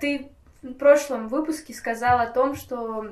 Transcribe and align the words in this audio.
ты 0.00 0.28
в 0.62 0.74
прошлом 0.74 1.28
выпуске 1.28 1.74
сказал 1.74 2.18
о 2.20 2.26
том, 2.26 2.54
что 2.54 3.06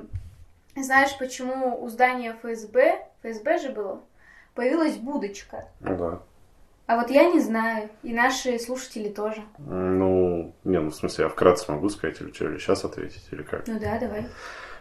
знаешь, 0.75 1.17
почему 1.17 1.81
у 1.81 1.89
здания 1.89 2.35
ФСБ, 2.41 2.99
ФСБ 3.23 3.59
же 3.59 3.69
было, 3.69 4.01
появилась 4.53 4.95
будочка. 4.97 5.65
Да. 5.79 6.19
А 6.87 6.97
вот 6.97 7.09
я 7.09 7.31
не 7.31 7.39
знаю, 7.39 7.89
и 8.03 8.13
наши 8.13 8.59
слушатели 8.59 9.09
тоже. 9.09 9.41
Ну, 9.57 10.53
не, 10.63 10.79
ну 10.79 10.91
в 10.91 10.95
смысле, 10.95 11.23
я 11.23 11.29
вкратце 11.29 11.71
могу 11.71 11.89
сказать, 11.89 12.21
или 12.21 12.31
что, 12.31 12.45
или 12.45 12.59
сейчас 12.59 12.85
ответить, 12.85 13.27
или 13.31 13.41
как? 13.41 13.67
Ну 13.67 13.79
да, 13.79 13.97
давай. 13.99 14.27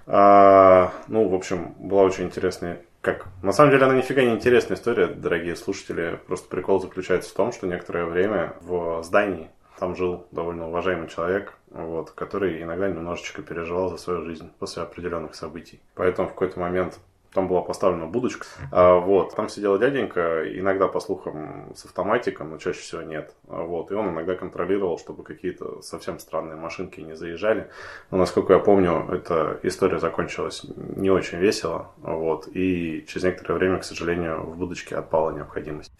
А, 0.07 0.93
ну, 1.09 1.29
в 1.29 1.34
общем, 1.34 1.75
была 1.79 2.03
очень 2.03 2.25
интересная 2.25 2.83
как? 3.01 3.29
На 3.43 3.53
самом 3.53 3.71
деле 3.71 3.84
она 3.84 3.95
нифига 3.95 4.23
не 4.23 4.33
интересная 4.33 4.77
история, 4.77 5.07
дорогие 5.07 5.57
слушатели. 5.57 6.21
Просто 6.27 6.48
прикол 6.48 6.81
заключается 6.81 7.31
в 7.31 7.34
том, 7.34 7.53
что 7.53 7.67
некоторое 7.67 8.05
время 8.05 8.55
в 8.61 9.03
здании 9.03 9.51
там 9.78 9.96
жил 9.96 10.27
довольно 10.30 10.69
уважаемый 10.69 11.09
человек, 11.09 11.55
вот, 11.70 12.10
который 12.12 12.62
иногда 12.62 12.88
немножечко 12.88 13.42
переживал 13.42 13.91
за 13.91 13.97
свою 13.97 14.23
жизнь 14.23 14.50
после 14.59 14.83
определенных 14.83 15.34
событий. 15.34 15.80
Поэтому 15.95 16.28
в 16.28 16.33
какой-то 16.33 16.60
момент 16.60 16.98
там 17.34 17.48
была 17.48 17.60
поставлена 17.62 18.06
будочка. 18.06 18.47
А, 18.70 18.98
вот. 18.98 19.34
Там 19.34 19.48
сидел 19.48 19.77
дяденька, 19.78 20.45
иногда, 20.59 20.88
по 20.88 21.00
слухам, 21.00 21.73
с 21.74 21.84
автоматиком, 21.84 22.50
но 22.50 22.59
чаще 22.59 22.80
всего 22.80 23.02
нет. 23.02 23.34
А, 23.48 23.62
вот. 23.62 23.91
И 23.91 23.95
он 23.95 24.10
иногда 24.10 24.37
контролировал, 24.37 24.98
чтобы 24.98 25.24
какие-то 25.24 25.83
совсем 25.83 26.19
странные 26.19 26.56
машинки 26.56 27.00
не 27.00 27.16
заезжали. 27.16 27.69
Но, 28.11 28.19
насколько 28.19 28.52
я 28.52 28.61
помню, 28.61 29.09
эта 29.11 29.59
история 29.64 29.98
закончилась 29.98 30.64
не 30.77 31.11
очень 31.11 31.38
весело. 31.38 31.91
Вот. 31.98 32.48
И 32.55 33.05
через 33.09 33.25
некоторое 33.25 33.55
время, 33.55 33.78
к 33.78 33.84
сожалению, 33.84 34.42
в 34.42 34.56
будочке 34.56 34.94
отпала 34.97 35.33
необходимость. 35.33 35.92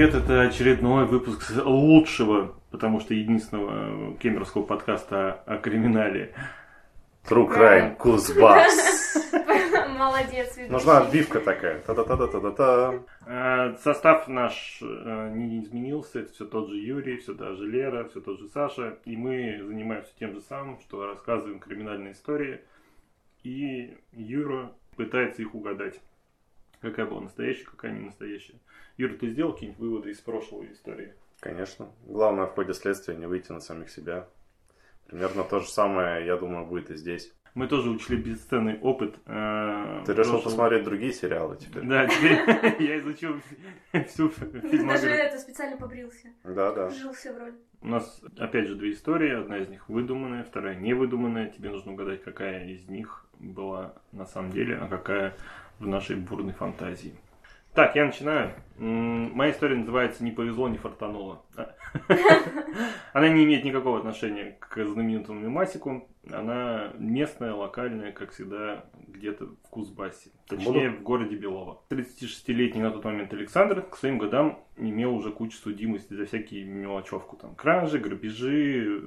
Привет, 0.00 0.14
это 0.14 0.40
очередной 0.40 1.04
выпуск 1.04 1.52
лучшего 1.62 2.54
потому 2.70 3.00
что 3.00 3.12
единственного 3.12 4.16
кемеровского 4.16 4.62
подкаста 4.62 5.42
о 5.44 5.58
криминале. 5.58 6.32
True 7.28 7.46
Crime 7.46 7.96
Кузбасс. 7.96 9.30
Молодец, 9.98 10.56
ведущий. 10.56 10.72
Нужна 10.72 10.98
отбивка 11.00 11.40
такая. 11.40 11.80
Та-та-та-та-та-та. 11.80 12.94
Э, 13.26 13.76
Состав 13.76 14.26
наш 14.26 14.80
э, 14.80 15.32
не 15.34 15.60
изменился, 15.60 16.20
это 16.20 16.32
все 16.32 16.46
тот 16.46 16.70
же 16.70 16.76
Юрий, 16.76 17.18
все 17.18 17.34
та 17.34 17.52
же 17.52 17.66
Лера, 17.66 18.08
все 18.08 18.22
тот 18.22 18.40
же 18.40 18.48
Саша. 18.48 18.96
И 19.04 19.18
мы 19.18 19.62
занимаемся 19.62 20.12
тем 20.18 20.32
же 20.32 20.40
самым, 20.40 20.80
что 20.80 21.04
рассказываем 21.04 21.58
криминальные 21.58 22.14
истории. 22.14 22.62
И 23.42 23.98
Юра 24.12 24.72
пытается 24.96 25.42
их 25.42 25.54
угадать. 25.54 26.00
Какая 26.80 27.04
была 27.04 27.20
настоящая, 27.20 27.66
какая 27.66 27.92
не 27.92 28.06
настоящая. 28.06 28.54
Юра, 29.00 29.14
ты 29.14 29.28
сделал 29.30 29.52
какие-нибудь 29.54 29.80
выводы 29.80 30.10
из 30.10 30.20
прошлой 30.20 30.72
истории? 30.72 31.14
Конечно. 31.40 31.88
Главное 32.06 32.44
в 32.46 32.50
ходе 32.54 32.74
следствия 32.74 33.14
не 33.16 33.26
выйти 33.26 33.50
на 33.50 33.60
самих 33.60 33.88
себя. 33.90 34.28
Примерно 35.06 35.42
то 35.42 35.60
же 35.60 35.68
самое, 35.68 36.24
я 36.26 36.36
думаю, 36.36 36.66
будет 36.66 36.90
и 36.90 36.96
здесь. 36.96 37.32
Мы 37.54 37.66
тоже 37.66 37.90
учли 37.90 38.16
бесценный 38.16 38.78
опыт. 38.78 39.16
э, 39.26 40.02
Ты 40.06 40.12
решил 40.12 40.34
прошлого- 40.34 40.42
посмотреть 40.44 40.84
другие 40.84 41.12
сериалы 41.12 41.56
теперь? 41.56 41.82
Да, 41.84 42.06
теперь 42.06 42.38
я 42.88 42.98
изучил 43.00 43.40
всю 44.06 44.28
Даже 44.28 44.68
фильмографию. 44.68 45.10
это 45.12 45.38
специально 45.38 45.76
побрился. 45.78 46.28
Да, 46.44 46.72
да. 46.72 46.86
Вжился 46.88 47.32
в 47.32 47.38
роль. 47.38 47.54
У 47.80 47.88
нас 47.88 48.20
опять 48.38 48.68
же 48.68 48.74
две 48.76 48.92
истории. 48.92 49.34
Одна 49.34 49.56
из 49.58 49.68
них 49.68 49.88
выдуманная, 49.88 50.44
вторая 50.44 50.76
невыдуманная. 50.76 51.48
Тебе 51.48 51.70
нужно 51.70 51.92
угадать, 51.92 52.22
какая 52.22 52.68
из 52.68 52.86
них 52.88 53.24
была 53.40 53.94
на 54.12 54.26
самом 54.26 54.52
деле, 54.52 54.76
а 54.76 54.86
какая 54.86 55.34
в 55.80 55.86
нашей 55.88 56.16
бурной 56.16 56.52
фантазии. 56.52 57.14
Так, 57.74 57.94
я 57.94 58.04
начинаю. 58.04 58.52
Моя 58.76 59.52
история 59.52 59.76
называется 59.76 60.24
«Не 60.24 60.32
повезло, 60.32 60.68
не 60.68 60.78
фартануло». 60.78 61.44
Она 63.12 63.28
не 63.28 63.44
имеет 63.44 63.64
никакого 63.64 63.98
отношения 63.98 64.56
к 64.58 64.84
знаменитому 64.84 65.38
мемасику. 65.38 66.08
Она 66.32 66.92
местная, 66.98 67.52
локальная, 67.52 68.12
как 68.12 68.32
всегда, 68.32 68.86
где-то 69.06 69.46
в 69.46 69.68
Кузбассе. 69.70 70.30
Точнее, 70.48 70.90
в 70.90 71.02
городе 71.02 71.36
Белово. 71.36 71.82
36-летний 71.90 72.82
на 72.82 72.90
тот 72.90 73.04
момент 73.04 73.32
Александр 73.34 73.82
к 73.82 73.96
своим 73.96 74.18
годам 74.18 74.64
имел 74.76 75.14
уже 75.14 75.30
кучу 75.30 75.56
судимости 75.56 76.14
за 76.14 76.26
всякие 76.26 76.64
мелочевку. 76.64 77.36
Там, 77.36 77.54
кражи, 77.54 77.98
грабежи, 77.98 79.00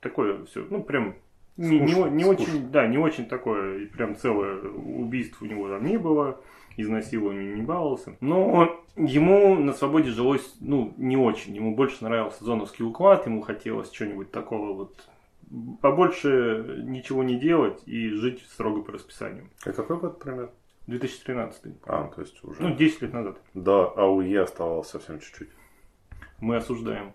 такое 0.00 0.44
все. 0.44 0.66
Ну, 0.68 0.82
прям 0.82 1.14
не, 1.56 1.80
не 1.80 2.10
не 2.10 2.24
очень, 2.24 2.70
да, 2.70 2.86
не 2.86 2.98
очень 2.98 3.26
такое, 3.26 3.86
прям 3.88 4.16
целое 4.16 4.62
убийство 4.62 5.44
у 5.44 5.48
него 5.48 5.68
там 5.68 5.84
не 5.84 5.98
было, 5.98 6.40
изнасилований 6.76 7.54
не 7.54 7.62
баловался. 7.62 8.16
Но 8.20 8.76
ему 8.96 9.54
на 9.56 9.72
свободе 9.72 10.10
жилось, 10.10 10.54
ну, 10.60 10.94
не 10.96 11.16
очень. 11.16 11.54
Ему 11.54 11.74
больше 11.74 12.04
нравился 12.04 12.44
зоновский 12.44 12.84
уклад, 12.84 13.26
ему 13.26 13.40
хотелось 13.42 13.92
что-нибудь 13.92 14.30
такого 14.30 14.72
вот 14.72 15.08
побольше 15.80 16.82
ничего 16.86 17.22
не 17.22 17.38
делать 17.38 17.82
и 17.86 18.08
жить 18.10 18.42
строго 18.48 18.82
по 18.82 18.92
расписанию. 18.92 19.48
А 19.64 19.72
какой 19.72 19.98
год 19.98 20.18
пример? 20.18 20.50
2013. 20.86 21.74
А, 21.86 22.08
то 22.08 22.20
есть 22.22 22.42
уже 22.42 22.62
Ну, 22.62 22.74
10 22.74 23.02
лет 23.02 23.12
назад. 23.12 23.36
до 23.54 23.92
АУЕ 23.96 24.42
оставалось 24.42 24.88
совсем 24.88 25.20
чуть-чуть. 25.20 25.50
Мы 26.40 26.56
осуждаем. 26.56 27.12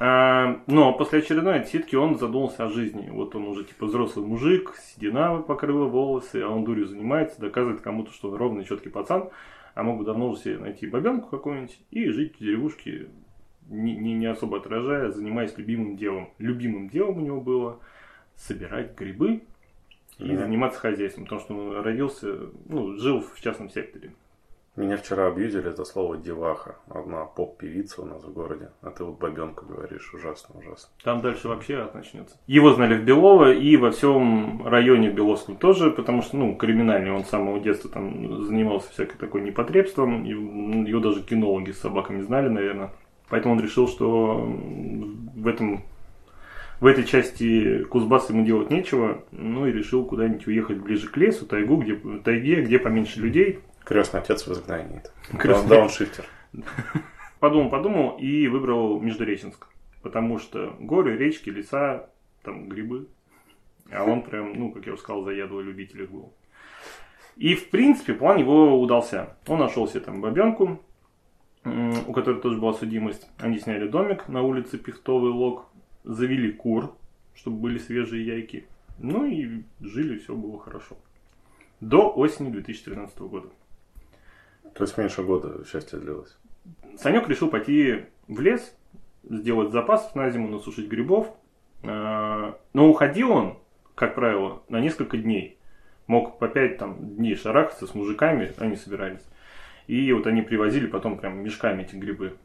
А, 0.00 0.60
но 0.66 0.92
после 0.92 1.18
очередной 1.18 1.60
отсидки 1.60 1.96
он 1.96 2.18
задумался 2.18 2.64
о 2.64 2.68
жизни. 2.68 3.08
Вот 3.10 3.34
он 3.34 3.48
уже 3.48 3.64
типа 3.64 3.86
взрослый 3.86 4.24
мужик, 4.26 4.74
седина 4.76 5.38
покрыла 5.38 5.86
волосы, 5.86 6.42
а 6.42 6.48
он 6.48 6.64
дурью 6.64 6.86
занимается, 6.86 7.40
доказывает 7.40 7.80
кому-то, 7.80 8.12
что 8.12 8.28
он 8.30 8.36
ровный, 8.36 8.64
четкий 8.64 8.90
пацан, 8.90 9.30
а 9.74 9.82
мог 9.82 9.98
бы 9.98 10.04
давно 10.04 10.28
уже 10.28 10.40
себе 10.40 10.58
найти 10.58 10.86
бабенку 10.86 11.28
какую-нибудь 11.28 11.80
и 11.90 12.08
жить 12.10 12.36
в 12.36 12.38
деревушке, 12.38 13.08
не, 13.68 13.96
не, 13.96 14.14
не 14.14 14.26
особо 14.26 14.58
отражая, 14.58 15.10
занимаясь 15.10 15.56
любимым 15.58 15.96
делом. 15.96 16.30
Любимым 16.38 16.88
делом 16.88 17.18
у 17.18 17.20
него 17.20 17.40
было 17.40 17.80
собирать 18.36 18.96
грибы 18.96 19.42
и 20.18 20.24
Меня- 20.24 20.38
заниматься 20.38 20.78
хозяйством, 20.78 21.24
потому 21.24 21.40
что 21.40 21.54
он 21.56 21.80
родился, 21.80 22.50
ну, 22.66 22.94
жил 22.96 23.20
в 23.20 23.40
частном 23.40 23.68
секторе. 23.68 24.12
Меня 24.78 24.96
вчера 24.96 25.26
абьюзили 25.26 25.70
это 25.70 25.84
слово 25.84 26.16
деваха. 26.18 26.76
Одна 26.88 27.24
поп-певица 27.24 28.02
у 28.02 28.04
нас 28.04 28.22
в 28.22 28.32
городе. 28.32 28.68
А 28.80 28.90
ты 28.90 29.02
вот 29.02 29.18
бабенка 29.18 29.64
говоришь. 29.66 30.14
Ужасно, 30.14 30.54
ужасно. 30.56 30.88
Там 31.02 31.20
дальше 31.20 31.48
вообще 31.48 31.78
ад 31.78 31.96
начнется. 31.96 32.36
Его 32.46 32.72
знали 32.72 32.96
в 32.96 33.04
Белово 33.04 33.52
и 33.52 33.76
во 33.76 33.90
всем 33.90 34.64
районе 34.64 35.10
Беловском 35.10 35.56
тоже, 35.56 35.90
потому 35.90 36.22
что, 36.22 36.36
ну, 36.36 36.54
криминальный, 36.54 37.10
он 37.10 37.24
с 37.24 37.28
самого 37.28 37.58
детства 37.58 37.90
там 37.90 38.44
занимался 38.44 38.92
всякой 38.92 39.18
такой 39.18 39.40
непотребством, 39.40 40.22
его 40.22 41.00
даже 41.00 41.24
кинологи 41.24 41.72
с 41.72 41.80
собаками 41.80 42.20
знали, 42.20 42.48
наверное. 42.48 42.92
Поэтому 43.30 43.54
он 43.54 43.60
решил, 43.60 43.88
что 43.88 44.48
в 45.34 45.48
этом 45.48 45.82
в 46.80 46.86
этой 46.86 47.02
части 47.02 47.82
Кузбасса 47.82 48.32
ему 48.32 48.44
делать 48.44 48.70
нечего, 48.70 49.24
ну 49.32 49.66
и 49.66 49.72
решил 49.72 50.04
куда-нибудь 50.04 50.46
уехать 50.46 50.78
ближе 50.78 51.08
к 51.08 51.16
лесу, 51.16 51.46
тайгу, 51.46 51.78
где, 51.78 51.96
тайге, 52.22 52.62
где 52.62 52.78
поменьше 52.78 53.20
людей. 53.20 53.58
Крестный 53.88 54.20
отец 54.20 54.46
в 54.46 54.52
изгнании. 54.52 55.02
Крестный- 55.30 55.68
Дауншифтер. 55.70 56.26
Подумал, 57.40 57.70
подумал 57.70 58.18
и 58.18 58.46
выбрал 58.48 59.00
Междуреченск. 59.00 59.66
Потому 60.02 60.38
что 60.38 60.76
горы, 60.78 61.16
речки, 61.16 61.48
леса, 61.48 62.10
там 62.42 62.68
грибы. 62.68 63.08
А 63.90 64.04
он 64.04 64.22
прям, 64.22 64.52
ну, 64.52 64.72
как 64.72 64.84
я 64.86 64.92
уже 64.92 65.00
сказал, 65.00 65.22
заядлый 65.24 65.64
любитель 65.64 66.02
их 66.02 66.10
был. 66.10 66.34
И, 67.36 67.54
в 67.54 67.70
принципе, 67.70 68.12
план 68.12 68.36
его 68.38 68.78
удался. 68.78 69.36
Он 69.46 69.60
нашел 69.60 69.88
себе 69.88 70.00
там 70.00 70.20
бабенку, 70.20 70.82
у 71.64 72.12
которой 72.12 72.40
тоже 72.42 72.58
была 72.58 72.74
судимость. 72.74 73.26
Они 73.38 73.58
сняли 73.58 73.88
домик 73.88 74.28
на 74.28 74.42
улице 74.42 74.76
Пихтовый 74.76 75.30
Лог, 75.30 75.66
завели 76.04 76.52
кур, 76.52 76.94
чтобы 77.34 77.56
были 77.56 77.78
свежие 77.78 78.26
яйки. 78.26 78.66
Ну 78.98 79.24
и 79.24 79.62
жили, 79.80 80.18
все 80.18 80.34
было 80.34 80.58
хорошо. 80.58 80.98
До 81.80 82.10
осени 82.10 82.50
2013 82.50 83.18
года. 83.20 83.48
То 84.74 84.84
есть 84.84 84.96
меньше 84.96 85.22
года 85.22 85.64
счастье 85.64 85.98
длилось. 85.98 86.36
Санек 86.96 87.28
решил 87.28 87.48
пойти 87.48 88.06
в 88.26 88.40
лес, 88.40 88.74
сделать 89.28 89.72
запасов 89.72 90.14
на 90.14 90.30
зиму, 90.30 90.48
насушить 90.48 90.88
грибов. 90.88 91.32
А, 91.82 92.58
Но 92.72 92.88
уходил 92.88 93.30
он, 93.30 93.58
как 93.94 94.14
правило, 94.14 94.62
на 94.68 94.80
несколько 94.80 95.16
дней. 95.16 95.58
Мог 96.06 96.38
по 96.38 96.48
пять 96.48 96.78
там, 96.78 97.16
дней 97.16 97.34
шарахаться 97.34 97.86
с 97.86 97.94
мужиками, 97.94 98.52
они 98.58 98.76
собирались. 98.76 99.24
И 99.86 100.12
вот 100.12 100.26
они 100.26 100.42
привозили 100.42 100.86
потом 100.86 101.18
прям 101.18 101.38
мешками 101.38 101.82
эти 101.82 101.96
грибы. 101.96 102.36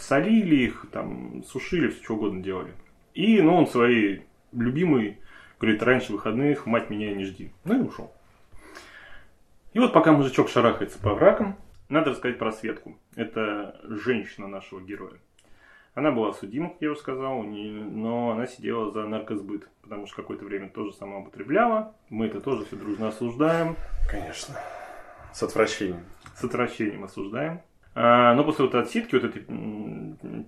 Солили 0.00 0.56
их, 0.56 0.86
там, 0.92 1.44
сушили, 1.44 1.88
все 1.88 2.02
что 2.02 2.14
угодно 2.14 2.42
делали. 2.42 2.72
И, 3.14 3.40
ну, 3.40 3.54
он 3.54 3.66
своей 3.66 4.24
любимый 4.52 5.18
говорит, 5.58 5.82
раньше 5.82 6.12
выходных, 6.12 6.66
мать 6.66 6.90
меня 6.90 7.14
не 7.14 7.24
жди. 7.24 7.50
Ну 7.64 7.78
и 7.78 7.86
ушел. 7.86 8.12
И 9.72 9.78
вот 9.78 9.92
пока 9.92 10.12
мужичок 10.12 10.48
шарахается 10.48 10.98
по 10.98 11.14
врагам, 11.14 11.56
надо 11.88 12.10
рассказать 12.10 12.38
про 12.38 12.52
Светку. 12.52 12.98
Это 13.14 13.80
женщина 13.84 14.48
нашего 14.48 14.80
героя. 14.80 15.18
Она 15.94 16.12
была 16.12 16.34
судима, 16.34 16.68
как 16.68 16.82
я 16.82 16.90
уже 16.90 17.00
сказал, 17.00 17.42
но 17.42 18.32
она 18.32 18.46
сидела 18.46 18.90
за 18.90 19.06
наркосбыт, 19.06 19.68
потому 19.80 20.06
что 20.06 20.16
какое-то 20.16 20.44
время 20.44 20.68
тоже 20.68 20.92
сама 20.92 21.18
употребляла. 21.18 21.94
Мы 22.10 22.26
это 22.26 22.40
тоже 22.40 22.66
все 22.66 22.76
дружно 22.76 23.08
осуждаем. 23.08 23.76
Конечно. 24.10 24.56
С 25.32 25.42
отвращением. 25.42 26.04
С 26.34 26.44
отвращением 26.44 27.04
осуждаем. 27.04 27.62
А, 27.98 28.34
но 28.34 28.44
после 28.44 28.66
вот 28.66 28.74
отсидки, 28.74 29.14
вот 29.14 29.24
этой 29.24 29.46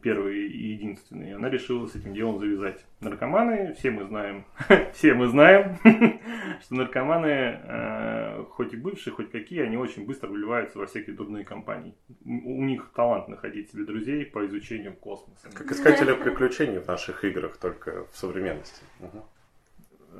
первой 0.02 0.48
и 0.48 0.72
единственной, 0.74 1.34
она 1.34 1.48
решила 1.48 1.86
с 1.86 1.94
этим 1.94 2.12
делом 2.12 2.38
завязать. 2.38 2.84
Наркоманы, 3.00 3.72
все 3.72 3.90
мы 3.90 4.04
знаем, 4.04 4.44
все 4.92 5.14
мы 5.14 5.28
знаем, 5.28 5.78
что 6.60 6.74
наркоманы, 6.74 7.58
а, 7.64 8.44
хоть 8.50 8.74
и 8.74 8.76
бывшие, 8.76 9.14
хоть 9.14 9.30
какие, 9.30 9.62
они 9.62 9.78
очень 9.78 10.04
быстро 10.04 10.28
вливаются 10.28 10.78
во 10.78 10.84
всякие 10.84 11.16
дурные 11.16 11.46
компании. 11.46 11.94
У 12.22 12.62
них 12.64 12.90
талант 12.94 13.28
находить 13.28 13.70
себе 13.70 13.86
друзей 13.86 14.26
по 14.26 14.44
изучению 14.44 14.92
космоса. 14.92 15.48
Как 15.54 15.72
искатели 15.72 16.12
приключений 16.12 16.80
в 16.80 16.86
наших 16.86 17.24
играх, 17.24 17.56
только 17.56 18.04
в 18.12 18.16
современности. 18.18 18.82
Угу. 19.00 19.24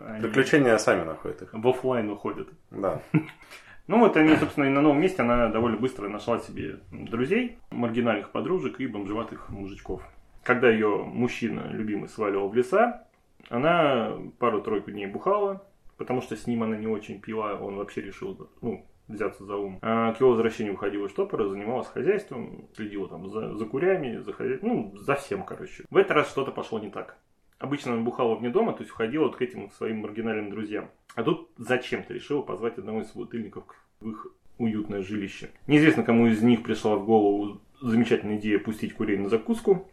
Они... 0.07 0.23
Приключения 0.23 0.79
сами 0.79 1.05
находят 1.05 1.43
их. 1.43 1.51
В 1.53 1.69
офлайн 1.69 2.09
уходят. 2.09 2.49
Да. 2.71 3.03
Ну 3.89 4.01
вот 4.01 4.17
они, 4.19 4.37
собственно, 4.37 4.67
и 4.67 4.71
на 4.71 4.83
новом 4.83 5.01
месте 5.01 5.23
она 5.23 5.49
довольно 5.49 5.79
быстро 5.79 6.09
нашла 6.09 6.39
себе 6.39 6.79
друзей, 6.93 7.59
маргинальных 7.71 8.31
подружек 8.31 8.81
и 8.81 8.87
бомжеватых 8.87 9.49
мужичков. 9.49 10.03
Когда 10.45 10.71
ее 10.71 11.05
мужчина, 11.05 11.69
любимый, 11.71 12.09
сваливал 12.09 12.51
в 12.51 12.55
леса, 12.55 13.07
она 13.49 14.13
пару-тройку 14.39 14.91
дней 14.91 15.07
бухала, 15.07 15.65
потому 15.97 16.21
что 16.21 16.37
с 16.37 16.47
ним 16.47 16.63
она 16.63 16.77
не 16.77 16.87
очень 16.87 17.19
пила, 17.19 17.55
он 17.55 17.77
вообще 17.77 18.03
решил 18.03 18.51
ну, 18.61 18.85
взяться 19.09 19.45
за 19.45 19.57
ум. 19.57 19.79
А 19.81 20.13
к 20.13 20.21
его 20.21 20.31
возвращению 20.31 20.75
выходила 20.75 21.07
из 21.07 21.13
штопора, 21.13 21.49
занималась 21.49 21.89
хозяйством, 21.89 22.69
следила 22.77 23.09
там 23.09 23.29
за, 23.31 23.57
за 23.57 23.65
курями, 23.65 24.19
за 24.19 24.35
хозяйством, 24.35 24.69
ну, 24.69 24.97
за 24.99 25.15
всем, 25.15 25.45
короче. 25.45 25.85
В 25.89 25.97
этот 25.97 26.13
раз 26.13 26.31
что-то 26.31 26.51
пошло 26.51 26.79
не 26.79 26.91
так. 26.91 27.17
Обычно 27.59 27.95
она 27.95 28.03
бухала 28.03 28.37
вне 28.37 28.51
дома, 28.51 28.73
то 28.73 28.83
есть 28.83 28.93
уходила 28.93 29.25
вот 29.25 29.37
к 29.37 29.43
этим 29.43 29.71
своим 29.73 29.99
маргинальным 29.99 30.51
друзьям. 30.51 30.91
А 31.15 31.23
тут 31.25 31.51
зачем-то 31.57 32.15
решила 32.15 32.43
позвать 32.43 32.79
одного 32.79 33.01
из 33.01 33.11
собутыльников 33.11 33.65
в 34.01 34.11
их 34.11 34.27
уютное 34.59 35.03
жилище. 35.03 35.51
Неизвестно, 35.67 36.03
кому 36.03 36.29
из 36.29 36.43
них 36.43 36.63
пришла 36.63 36.97
в 36.97 37.05
голову 37.05 37.61
замечательная 37.81 38.37
идея 38.37 38.59
пустить 38.59 38.95
курей 38.95 39.19
на 39.19 39.29
закуску, 39.29 39.89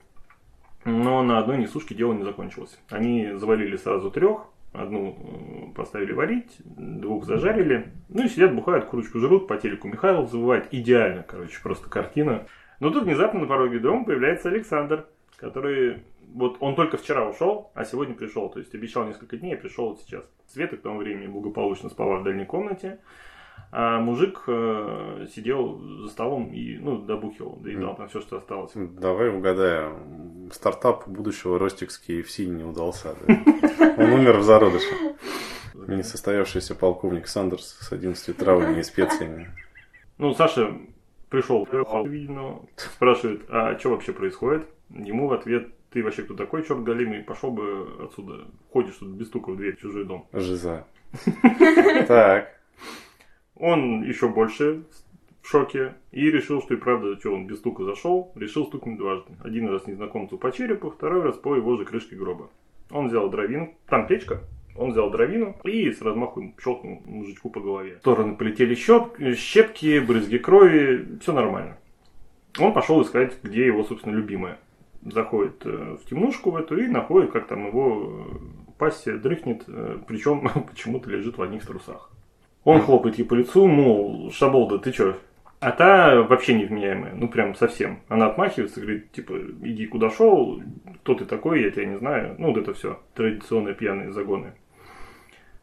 но 0.83 1.23
на 1.23 1.39
одной 1.39 1.57
несушке 1.57 1.95
дело 1.95 2.13
не 2.13 2.23
закончилось. 2.23 2.79
Они 2.89 3.33
завалили 3.33 3.77
сразу 3.77 4.11
трех, 4.11 4.47
одну 4.73 5.17
э, 5.17 5.75
поставили 5.75 6.13
варить, 6.13 6.57
двух 6.65 7.25
зажарили, 7.25 7.91
ну 8.09 8.25
и 8.25 8.29
сидят, 8.29 8.53
бухают, 8.53 8.85
курочку 8.85 9.19
жрут, 9.19 9.47
по 9.47 9.57
телеку 9.57 9.87
Михаил 9.87 10.27
забывает. 10.27 10.67
Идеально, 10.71 11.23
короче, 11.23 11.59
просто 11.61 11.89
картина. 11.89 12.45
Но 12.79 12.91
тут 12.91 13.05
внезапно 13.05 13.41
на 13.41 13.47
пороге 13.47 13.79
дома 13.79 14.03
появляется 14.03 14.49
Александр, 14.49 15.07
который 15.37 16.03
вот 16.33 16.57
он 16.59 16.75
только 16.75 16.97
вчера 16.97 17.27
ушел, 17.27 17.71
а 17.75 17.85
сегодня 17.85 18.15
пришел. 18.15 18.49
То 18.49 18.59
есть 18.59 18.73
обещал 18.75 19.05
несколько 19.05 19.37
дней, 19.37 19.55
а 19.55 19.57
пришел 19.57 19.97
сейчас. 19.97 20.23
Света 20.47 20.77
к 20.77 20.81
тому 20.81 20.99
времени 20.99 21.27
благополучно 21.27 21.89
спала 21.89 22.17
в 22.17 22.23
дальней 22.23 22.45
комнате. 22.45 22.99
А 23.71 23.99
мужик 23.99 24.43
э, 24.47 25.27
сидел 25.33 25.79
за 25.79 26.09
столом 26.09 26.51
и, 26.53 26.77
ну, 26.77 26.97
добухивал, 26.97 27.57
доедал 27.57 27.95
там 27.95 28.07
все, 28.07 28.21
что 28.21 28.37
осталось. 28.37 28.71
Давай 28.75 29.29
угадаем. 29.29 30.49
Стартап 30.53 31.07
будущего 31.07 31.59
Ростикский 31.59 32.21
в 32.21 32.39
не 32.39 32.63
удался. 32.63 33.15
Да? 33.27 33.33
Он 33.97 34.13
умер 34.13 34.37
в 34.37 34.43
зародыше. 34.43 35.15
Несостоявшийся 35.73 36.75
полковник 36.75 37.27
Сандерс 37.27 37.77
с 37.81 37.91
11 37.91 38.37
травами 38.37 38.79
и 38.79 38.83
специями. 38.83 39.49
Ну, 40.17 40.33
Саша 40.33 40.77
пришел, 41.29 41.67
спрашивает, 42.77 43.45
а 43.49 43.77
что 43.77 43.89
вообще 43.89 44.13
происходит? 44.13 44.67
Ему 44.89 45.27
в 45.27 45.33
ответ 45.33 45.67
ты 45.95 46.03
вообще 46.03 46.23
кто 46.23 46.33
такой, 46.33 46.65
черт 46.65 46.83
галимый, 46.83 47.23
пошел 47.23 47.51
бы 47.51 47.87
отсюда. 48.03 48.47
Ходишь 48.69 48.95
тут 48.95 49.11
без 49.11 49.27
стука 49.27 49.51
в 49.51 49.55
дверь 49.55 49.77
в 49.77 49.79
чужой 49.79 50.03
дом. 50.03 50.27
Жиза. 50.33 50.85
Так. 52.07 52.59
Он 53.55 54.03
еще 54.03 54.27
больше 54.27 54.83
в 55.41 55.47
шоке 55.47 55.95
и 56.11 56.29
решил, 56.29 56.61
что 56.61 56.73
и 56.73 56.77
правда, 56.77 57.17
что 57.17 57.33
он 57.33 57.47
без 57.47 57.59
стука 57.59 57.85
зашел, 57.85 58.33
решил 58.35 58.65
стукнуть 58.65 58.97
дважды. 58.97 59.31
Один 59.41 59.69
раз 59.69 59.87
незнакомцу 59.87 60.37
по 60.37 60.51
черепу, 60.51 60.89
второй 60.89 61.21
раз 61.21 61.37
по 61.37 61.55
его 61.55 61.77
же 61.77 61.85
крышке 61.85 62.17
гроба. 62.17 62.49
Он 62.91 63.07
взял 63.07 63.29
дровину, 63.29 63.73
там 63.87 64.05
печка, 64.05 64.41
он 64.75 64.91
взял 64.91 65.09
дровину 65.09 65.55
и 65.63 65.89
с 65.89 66.01
размаху 66.01 66.53
щелкнул 66.61 67.03
мужичку 67.05 67.49
по 67.49 67.61
голове. 67.61 67.95
В 67.95 67.99
стороны 67.99 68.35
полетели 68.35 68.75
щеп, 68.75 69.17
щепки, 69.37 69.99
брызги 69.99 70.39
крови, 70.39 71.19
все 71.21 71.31
нормально. 71.31 71.77
Он 72.59 72.73
пошел 72.73 73.01
искать, 73.01 73.41
где 73.43 73.65
его, 73.65 73.85
собственно, 73.85 74.13
любимая 74.13 74.59
заходит 75.05 75.65
э, 75.65 75.97
в 76.01 76.09
темнушку 76.09 76.51
в 76.51 76.57
эту 76.57 76.77
и 76.77 76.87
находит, 76.87 77.31
как 77.31 77.47
там 77.47 77.67
его 77.67 78.27
э, 78.79 79.17
дрыхнет, 79.17 79.63
э, 79.67 79.99
причем 80.07 80.49
почему-то 80.69 81.09
лежит 81.09 81.37
в 81.37 81.41
одних 81.41 81.65
трусах. 81.65 82.11
Он 82.63 82.81
хлопает 82.81 83.17
ей 83.17 83.25
по 83.25 83.35
лицу, 83.35 83.67
мол, 83.67 84.31
Шаболда, 84.31 84.79
ты 84.79 84.91
чё? 84.91 85.15
А 85.59 85.71
та 85.71 86.21
вообще 86.21 86.53
невменяемая, 86.53 87.13
ну 87.15 87.27
прям 87.27 87.55
совсем. 87.55 87.99
Она 88.07 88.27
отмахивается, 88.27 88.81
говорит, 88.81 89.11
типа, 89.11 89.33
иди 89.63 89.87
куда 89.87 90.09
шел, 90.09 90.61
кто 91.01 91.15
ты 91.15 91.25
такой, 91.25 91.63
я 91.63 91.71
тебя 91.71 91.85
не 91.85 91.97
знаю. 91.97 92.35
Ну 92.37 92.49
вот 92.49 92.57
это 92.57 92.73
все, 92.73 92.99
традиционные 93.13 93.73
пьяные 93.73 94.11
загоны. 94.11 94.53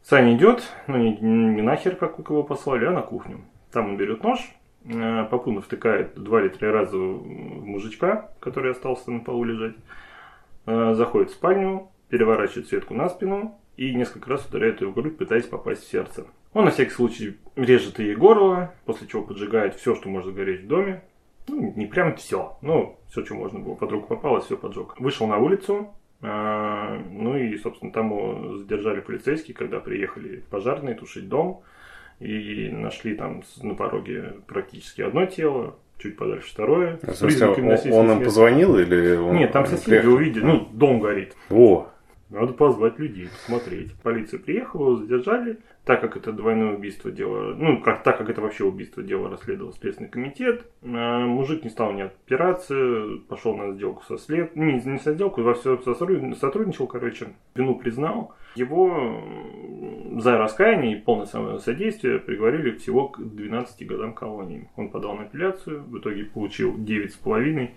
Саня 0.01 0.35
идет, 0.35 0.63
ну 0.87 0.97
не, 0.97 1.17
не 1.17 1.61
нахер, 1.61 1.95
как 1.95 2.19
у 2.19 2.23
кого 2.23 2.43
послали, 2.43 2.85
а 2.85 2.91
на 2.91 3.01
кухню. 3.01 3.41
Там 3.71 3.91
он 3.91 3.97
берет 3.97 4.23
нож, 4.23 4.39
Э, 4.85 5.25
Папуна 5.29 5.61
втыкает 5.61 6.13
два 6.15 6.41
или 6.41 6.49
три 6.49 6.67
раза 6.67 6.97
в 6.97 7.65
мужичка, 7.65 8.31
который 8.39 8.71
остался 8.71 9.11
на 9.11 9.19
полу 9.21 9.43
лежать, 9.43 9.75
э, 10.65 10.93
заходит 10.95 11.31
в 11.31 11.33
спальню, 11.33 11.89
переворачивает 12.09 12.67
Светку 12.67 12.93
на 12.93 13.09
спину 13.09 13.57
и 13.77 13.93
несколько 13.93 14.29
раз 14.29 14.45
ударяет 14.45 14.81
ее 14.81 14.89
в 14.89 14.93
грудь, 14.93 15.17
пытаясь 15.17 15.45
попасть 15.45 15.83
в 15.83 15.89
сердце. 15.89 16.25
Он 16.53 16.65
на 16.65 16.71
всякий 16.71 16.91
случай 16.91 17.37
режет 17.55 17.97
ей 17.99 18.15
горло, 18.15 18.73
после 18.85 19.07
чего 19.07 19.23
поджигает 19.23 19.75
все, 19.75 19.95
что 19.95 20.09
может 20.09 20.33
гореть 20.35 20.63
в 20.63 20.67
доме. 20.67 21.03
Ну, 21.47 21.73
не 21.75 21.87
прям 21.87 22.15
все, 22.15 22.57
но 22.61 22.99
все, 23.09 23.25
что 23.25 23.35
можно 23.35 23.59
было. 23.59 23.75
Под 23.75 23.91
руку 23.91 24.41
все 24.41 24.57
поджег. 24.57 24.99
Вышел 24.99 25.27
на 25.27 25.37
улицу, 25.37 25.93
э, 26.21 27.01
ну 27.09 27.37
и, 27.37 27.57
собственно, 27.57 27.91
там 27.91 28.57
задержали 28.57 28.99
полицейские, 28.99 29.55
когда 29.55 29.79
приехали 29.79 30.43
пожарные 30.49 30.95
тушить 30.95 31.27
дом 31.27 31.63
и 32.19 32.69
нашли 32.71 33.15
там 33.15 33.43
на 33.61 33.75
пороге 33.75 34.35
практически 34.47 35.01
одно 35.01 35.25
тело, 35.25 35.75
чуть 35.97 36.17
подальше 36.17 36.49
второе. 36.51 36.99
А, 37.03 37.13
смысле, 37.13 37.47
он, 37.47 37.93
он 37.93 38.17
им 38.17 38.23
позвонил 38.23 38.77
или 38.77 39.15
он 39.15 39.35
Нет, 39.35 39.51
там 39.51 39.65
соседи 39.65 39.89
приехал? 39.89 40.13
увидели, 40.13 40.43
ну, 40.43 40.67
дом 40.71 40.99
горит. 40.99 41.35
О, 41.49 41.87
надо 42.33 42.53
позвать 42.53 42.97
людей, 42.97 43.29
посмотреть. 43.29 43.93
Полиция 44.01 44.39
приехала, 44.39 44.89
его 44.89 44.95
задержали. 44.97 45.59
Так 45.85 46.01
как 46.01 46.15
это 46.15 46.31
двойное 46.31 46.73
убийство 46.73 47.11
дело, 47.11 47.53
ну, 47.55 47.81
как, 47.81 48.03
так 48.03 48.17
как 48.17 48.29
это 48.29 48.41
вообще 48.41 48.63
убийство 48.63 49.03
дело 49.03 49.29
расследовал 49.29 49.73
Следственный 49.73 50.09
комитет, 50.09 50.65
э, 50.81 50.87
мужик 50.87 51.63
не 51.65 51.69
стал 51.69 51.91
не 51.91 52.03
отпираться, 52.03 53.19
пошел 53.27 53.55
на 53.57 53.73
сделку 53.73 54.01
со 54.07 54.17
след... 54.17 54.55
Не, 54.55 54.81
не 54.81 54.97
со 54.97 55.13
сделку, 55.13 55.41
во 55.41 55.53
все 55.53 55.77
сотрудничал, 55.77 56.87
короче, 56.87 57.27
вину 57.53 57.75
признал. 57.75 58.33
Его 58.55 59.23
за 60.19 60.37
раскаяние 60.37 60.97
и 60.97 61.01
полное 61.01 61.25
содействие 61.57 62.19
приговорили 62.19 62.77
всего 62.77 63.07
к 63.07 63.19
12 63.19 63.87
годам 63.87 64.13
колонии. 64.13 64.69
Он 64.75 64.89
подал 64.89 65.15
на 65.15 65.23
апелляцию, 65.23 65.83
в 65.83 65.97
итоге 65.97 66.25
получил 66.25 66.77
9,5 66.77 67.71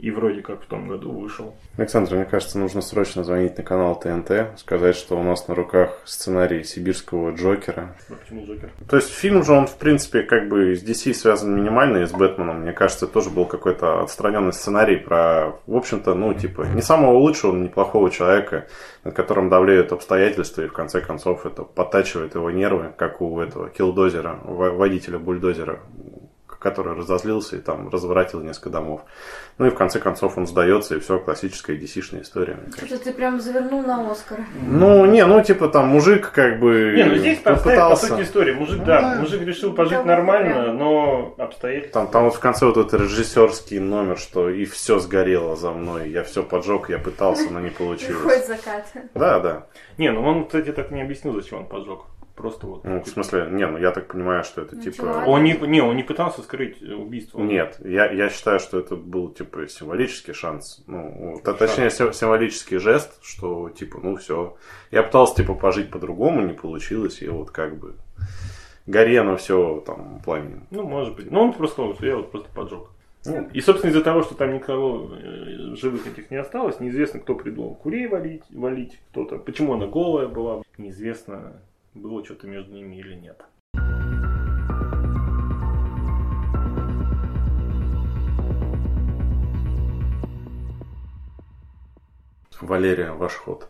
и 0.00 0.10
вроде 0.10 0.40
как 0.40 0.62
в 0.62 0.66
том 0.66 0.88
году 0.88 1.12
вышел. 1.12 1.54
Александр, 1.76 2.14
мне 2.14 2.24
кажется, 2.24 2.58
нужно 2.58 2.80
срочно 2.80 3.22
звонить 3.22 3.56
на 3.58 3.64
канал 3.64 3.98
ТНТ, 3.98 4.58
сказать, 4.58 4.96
что 4.96 5.18
у 5.18 5.22
нас 5.22 5.46
на 5.48 5.54
руках 5.54 6.00
сценарий 6.04 6.64
сибирского 6.64 7.32
Джокера. 7.32 7.94
А 8.08 8.14
почему 8.14 8.46
Джокер? 8.46 8.70
То 8.88 8.96
есть 8.96 9.10
фильм 9.10 9.42
же 9.44 9.52
он, 9.52 9.66
в 9.66 9.76
принципе, 9.76 10.22
как 10.22 10.48
бы 10.48 10.74
с 10.74 10.82
DC 10.82 11.12
связан 11.12 11.54
минимально 11.54 11.98
и 11.98 12.06
с 12.06 12.12
Бэтменом. 12.12 12.62
Мне 12.62 12.72
кажется, 12.72 13.06
тоже 13.06 13.30
был 13.30 13.44
какой-то 13.44 14.00
отстраненный 14.00 14.52
сценарий 14.52 14.96
про, 14.96 15.56
в 15.66 15.76
общем-то, 15.76 16.14
ну, 16.14 16.32
типа, 16.32 16.62
не 16.74 16.82
самого 16.82 17.18
лучшего, 17.18 17.52
но 17.52 17.64
неплохого 17.64 18.10
человека, 18.10 18.66
над 19.04 19.14
которым 19.14 19.50
давлеют 19.50 19.92
обстоятельства, 19.92 20.62
и 20.62 20.68
в 20.68 20.72
конце 20.72 21.00
концов 21.00 21.44
это 21.44 21.62
подтачивает 21.62 22.34
его 22.34 22.50
нервы, 22.50 22.92
как 22.96 23.20
у 23.20 23.38
этого 23.40 23.68
килдозера, 23.68 24.38
водителя 24.44 25.18
бульдозера 25.18 25.80
который 26.60 26.94
разозлился 26.94 27.56
и 27.56 27.60
там 27.60 27.88
разворотил 27.88 28.40
несколько 28.40 28.70
домов. 28.70 29.00
Ну 29.58 29.66
и 29.66 29.70
в 29.70 29.74
конце 29.74 29.98
концов 29.98 30.38
он 30.38 30.46
сдается, 30.46 30.94
и 30.94 31.00
все, 31.00 31.18
классическая 31.18 31.76
DC-шная 31.76 32.22
история. 32.22 32.60
Что 32.84 32.98
ты 32.98 33.12
прям 33.12 33.40
завернул 33.40 33.82
на 33.82 34.10
Оскар. 34.10 34.40
Ну, 34.62 35.06
не, 35.06 35.24
ну 35.26 35.42
типа 35.42 35.68
там 35.68 35.88
мужик 35.88 36.30
как 36.30 36.60
бы 36.60 36.92
Не, 36.96 37.04
ну 37.04 37.16
здесь 37.16 37.38
попытался... 37.38 38.08
по 38.08 38.14
сути 38.14 38.26
история. 38.26 38.52
Мужик, 38.52 38.84
да, 38.84 39.00
да, 39.00 39.20
мужик 39.20 39.42
решил 39.42 39.72
пожить 39.72 39.98
да, 39.98 40.04
нормально, 40.04 40.66
да. 40.66 40.72
но 40.74 41.34
обстоятельства... 41.38 42.02
Там, 42.02 42.10
там 42.10 42.24
вот 42.24 42.34
в 42.34 42.40
конце 42.40 42.66
вот 42.66 42.76
этот 42.76 43.00
режиссерский 43.00 43.78
номер, 43.78 44.18
что 44.18 44.50
и 44.50 44.66
все 44.66 44.98
сгорело 44.98 45.56
за 45.56 45.70
мной, 45.70 46.10
я 46.10 46.22
все 46.24 46.42
поджег, 46.42 46.90
я 46.90 46.98
пытался, 46.98 47.50
но 47.50 47.60
не 47.60 47.70
получилось. 47.78 48.22
Хоть 48.22 48.46
закат. 48.46 48.86
Да, 49.14 49.40
да. 49.40 49.66
Не, 49.96 50.12
ну 50.12 50.22
он, 50.22 50.44
кстати, 50.44 50.72
так 50.72 50.90
не 50.90 51.00
объяснил, 51.00 51.34
зачем 51.34 51.60
он 51.60 51.66
поджег. 51.66 52.00
Просто 52.36 52.66
вот. 52.66 52.84
Ну, 52.84 53.02
в 53.02 53.06
смысле, 53.06 53.48
не, 53.50 53.66
ну 53.66 53.78
я 53.78 53.90
так 53.90 54.06
понимаю, 54.06 54.44
что 54.44 54.62
это 54.62 54.76
ну, 54.76 54.82
типа. 54.82 55.24
Он 55.26 55.44
не, 55.44 55.52
не, 55.52 55.80
он 55.80 55.96
не 55.96 56.02
пытался 56.02 56.42
скрыть 56.42 56.80
убийство. 56.82 57.40
Нет, 57.40 57.76
я, 57.84 58.10
я 58.10 58.30
считаю, 58.30 58.60
что 58.60 58.78
это 58.78 58.96
был 58.96 59.28
типа 59.28 59.68
символический 59.68 60.32
шанс. 60.32 60.82
Ну, 60.86 61.40
шанс. 61.44 61.58
точнее, 61.58 61.90
символический 61.90 62.78
жест, 62.78 63.18
что 63.22 63.70
типа, 63.70 64.00
ну 64.02 64.16
все. 64.16 64.56
Я 64.90 65.02
пытался 65.02 65.36
типа 65.36 65.54
пожить 65.54 65.90
по-другому, 65.90 66.40
не 66.42 66.54
получилось, 66.54 67.22
и 67.22 67.28
вот 67.28 67.50
как 67.50 67.76
бы 67.76 67.94
горе, 68.86 69.22
но 69.22 69.36
все 69.36 69.82
там 69.86 70.20
пламенем. 70.24 70.66
Ну, 70.70 70.84
может 70.84 71.16
быть. 71.16 71.30
Ну, 71.30 71.40
он 71.40 71.52
просто 71.52 71.74
сказал, 71.74 71.94
что 71.94 72.06
я 72.06 72.16
вот 72.16 72.30
просто 72.30 72.48
поджег. 72.54 72.88
Ну, 73.26 73.48
и, 73.52 73.60
собственно, 73.60 73.90
из-за 73.90 74.02
того, 74.02 74.22
что 74.22 74.34
там 74.34 74.54
никого 74.54 75.10
э, 75.14 75.74
живых 75.76 76.06
этих 76.06 76.30
не 76.30 76.38
осталось, 76.38 76.80
неизвестно, 76.80 77.20
кто 77.20 77.34
придумал 77.34 77.74
курей 77.74 78.06
валить, 78.06 78.44
валить 78.50 78.98
кто-то. 79.10 79.36
Почему 79.36 79.74
она 79.74 79.86
голая 79.86 80.26
была, 80.26 80.62
неизвестно, 80.78 81.60
было 82.00 82.24
что-то 82.24 82.46
между 82.46 82.72
ними 82.72 82.96
или 82.96 83.14
нет. 83.14 83.44
Валерия, 92.60 93.12
ваш 93.12 93.34
ход. 93.36 93.68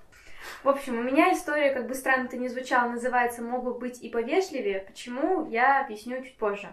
В 0.64 0.68
общем, 0.68 0.98
у 0.98 1.02
меня 1.02 1.32
история, 1.32 1.72
как 1.72 1.86
бы 1.86 1.94
странно 1.94 2.24
это 2.24 2.36
ни 2.36 2.48
звучало, 2.48 2.90
называется 2.90 3.42
«Могут 3.42 3.78
быть 3.78 4.02
и 4.02 4.08
повежливее». 4.08 4.80
Почему, 4.80 5.48
я 5.48 5.80
объясню 5.80 6.22
чуть 6.22 6.36
позже. 6.36 6.68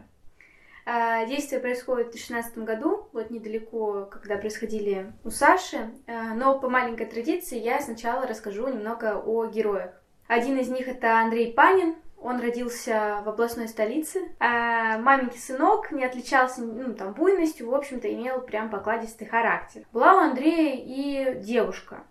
А, 0.86 1.26
действие 1.26 1.62
происходит 1.62 2.08
в 2.08 2.12
2016 2.12 2.58
году, 2.60 3.10
вот 3.12 3.30
недалеко, 3.30 4.10
когда 4.12 4.38
происходили 4.38 5.12
у 5.24 5.30
Саши. 5.30 5.92
А, 6.08 6.34
но 6.34 6.58
по 6.60 6.70
маленькой 6.70 7.06
традиции 7.08 7.60
я 7.60 7.82
сначала 7.82 8.26
расскажу 8.26 8.68
немного 8.68 9.22
о 9.24 9.46
героях. 9.48 10.02
Один 10.28 10.58
из 10.58 10.70
них 10.70 10.88
это 10.88 11.20
Андрей 11.20 11.54
Панин, 11.54 11.96
он 12.20 12.42
родился 12.42 13.22
в 13.24 13.30
областной 13.30 13.68
столице. 13.68 14.20
А 14.40 14.98
маменький 14.98 15.40
сынок 15.40 15.92
не 15.92 16.04
отличался 16.04 16.62
ну, 16.62 16.94
там, 16.94 17.14
буйностью, 17.14 17.70
в 17.70 17.76
общем-то, 17.76 18.14
имел 18.14 18.42
прям 18.42 18.70
покладистый 18.70 19.28
характер. 19.28 19.84
Была 19.94 20.16
у 20.16 20.18
Андрея 20.18 20.76
и 20.78 21.40
девушка. 21.40 22.04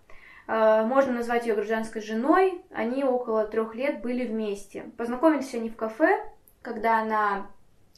А, 0.47 0.83
можно 0.85 1.13
назвать 1.13 1.45
ее 1.45 1.55
гражданской 1.55 2.01
женой. 2.01 2.63
Они 2.71 3.03
около 3.03 3.45
трех 3.45 3.75
лет 3.75 4.01
были 4.01 4.25
вместе. 4.25 4.89
Познакомились 4.97 5.53
они 5.53 5.69
в 5.69 5.75
кафе, 5.75 6.23
когда 6.61 7.01
она 7.01 7.47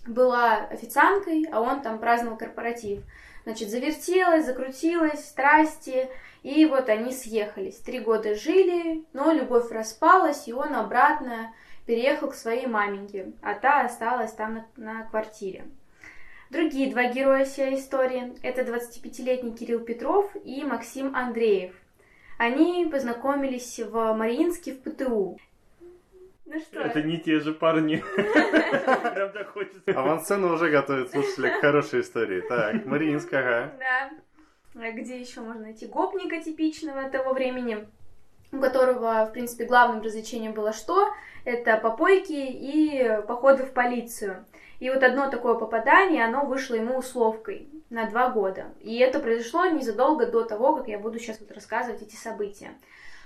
была 0.07 0.55
официанткой, 0.55 1.45
а 1.51 1.61
он 1.61 1.81
там 1.81 1.99
праздновал 1.99 2.37
корпоратив. 2.37 3.03
Значит, 3.49 3.71
завертелась, 3.71 4.45
закрутилась, 4.45 5.25
страсти, 5.25 6.07
и 6.43 6.67
вот 6.67 6.87
они 6.87 7.11
съехались. 7.11 7.77
Три 7.77 7.99
года 7.99 8.35
жили, 8.35 9.03
но 9.11 9.31
любовь 9.31 9.71
распалась, 9.71 10.47
и 10.47 10.53
он 10.53 10.75
обратно 10.75 11.51
переехал 11.87 12.29
к 12.29 12.35
своей 12.35 12.67
маменьке, 12.67 13.33
а 13.41 13.55
та 13.55 13.81
осталась 13.81 14.33
там 14.33 14.53
на, 14.53 14.65
на 14.75 15.03
квартире. 15.05 15.65
Другие 16.51 16.91
два 16.91 17.05
героя 17.05 17.43
всей 17.43 17.73
истории– 17.73 18.35
это 18.43 18.61
25-летний 18.61 19.55
Кирилл 19.55 19.79
Петров 19.79 20.29
и 20.43 20.63
Максим 20.63 21.15
Андреев. 21.15 21.73
Они 22.37 22.85
познакомились 22.85 23.79
в 23.79 24.13
Мариинске 24.13 24.73
в 24.73 24.83
ПТУ. 24.83 25.39
Ну 26.49 26.59
что? 26.59 26.81
Это 26.81 27.03
не 27.03 27.17
те 27.19 27.39
же 27.39 27.53
парни. 27.53 28.03
Прям 28.15 29.31
так 29.31 29.49
хочется. 29.49 29.81
Авансцена 29.87 30.51
уже 30.51 30.69
готовит 30.69 31.11
слушателя 31.11 31.51
к 31.51 31.61
хорошей 31.61 32.01
истории. 32.01 32.41
Так, 32.41 32.85
Мариинск, 32.85 33.31
ага. 33.33 33.71
Да. 33.77 34.09
А 34.75 34.91
где 34.91 35.19
еще 35.19 35.41
можно 35.41 35.63
найти 35.63 35.85
гопника 35.85 36.41
типичного 36.41 37.09
того 37.09 37.33
времени? 37.33 37.87
у 38.51 38.59
которого, 38.59 39.25
в 39.25 39.31
принципе, 39.31 39.65
главным 39.65 40.01
развлечением 40.01 40.53
было 40.53 40.73
что? 40.73 41.09
Это 41.45 41.77
попойки 41.77 42.33
и 42.33 43.21
походы 43.27 43.63
в 43.63 43.73
полицию. 43.73 44.45
И 44.79 44.89
вот 44.89 45.03
одно 45.03 45.29
такое 45.29 45.55
попадание, 45.55 46.25
оно 46.25 46.45
вышло 46.45 46.75
ему 46.75 46.97
условкой 46.97 47.69
на 47.89 48.09
два 48.09 48.29
года. 48.29 48.67
И 48.81 48.97
это 48.97 49.19
произошло 49.19 49.65
незадолго 49.65 50.25
до 50.25 50.43
того, 50.43 50.75
как 50.75 50.87
я 50.87 50.97
буду 50.97 51.19
сейчас 51.19 51.39
вот 51.39 51.51
рассказывать 51.51 52.01
эти 52.01 52.15
события. 52.15 52.71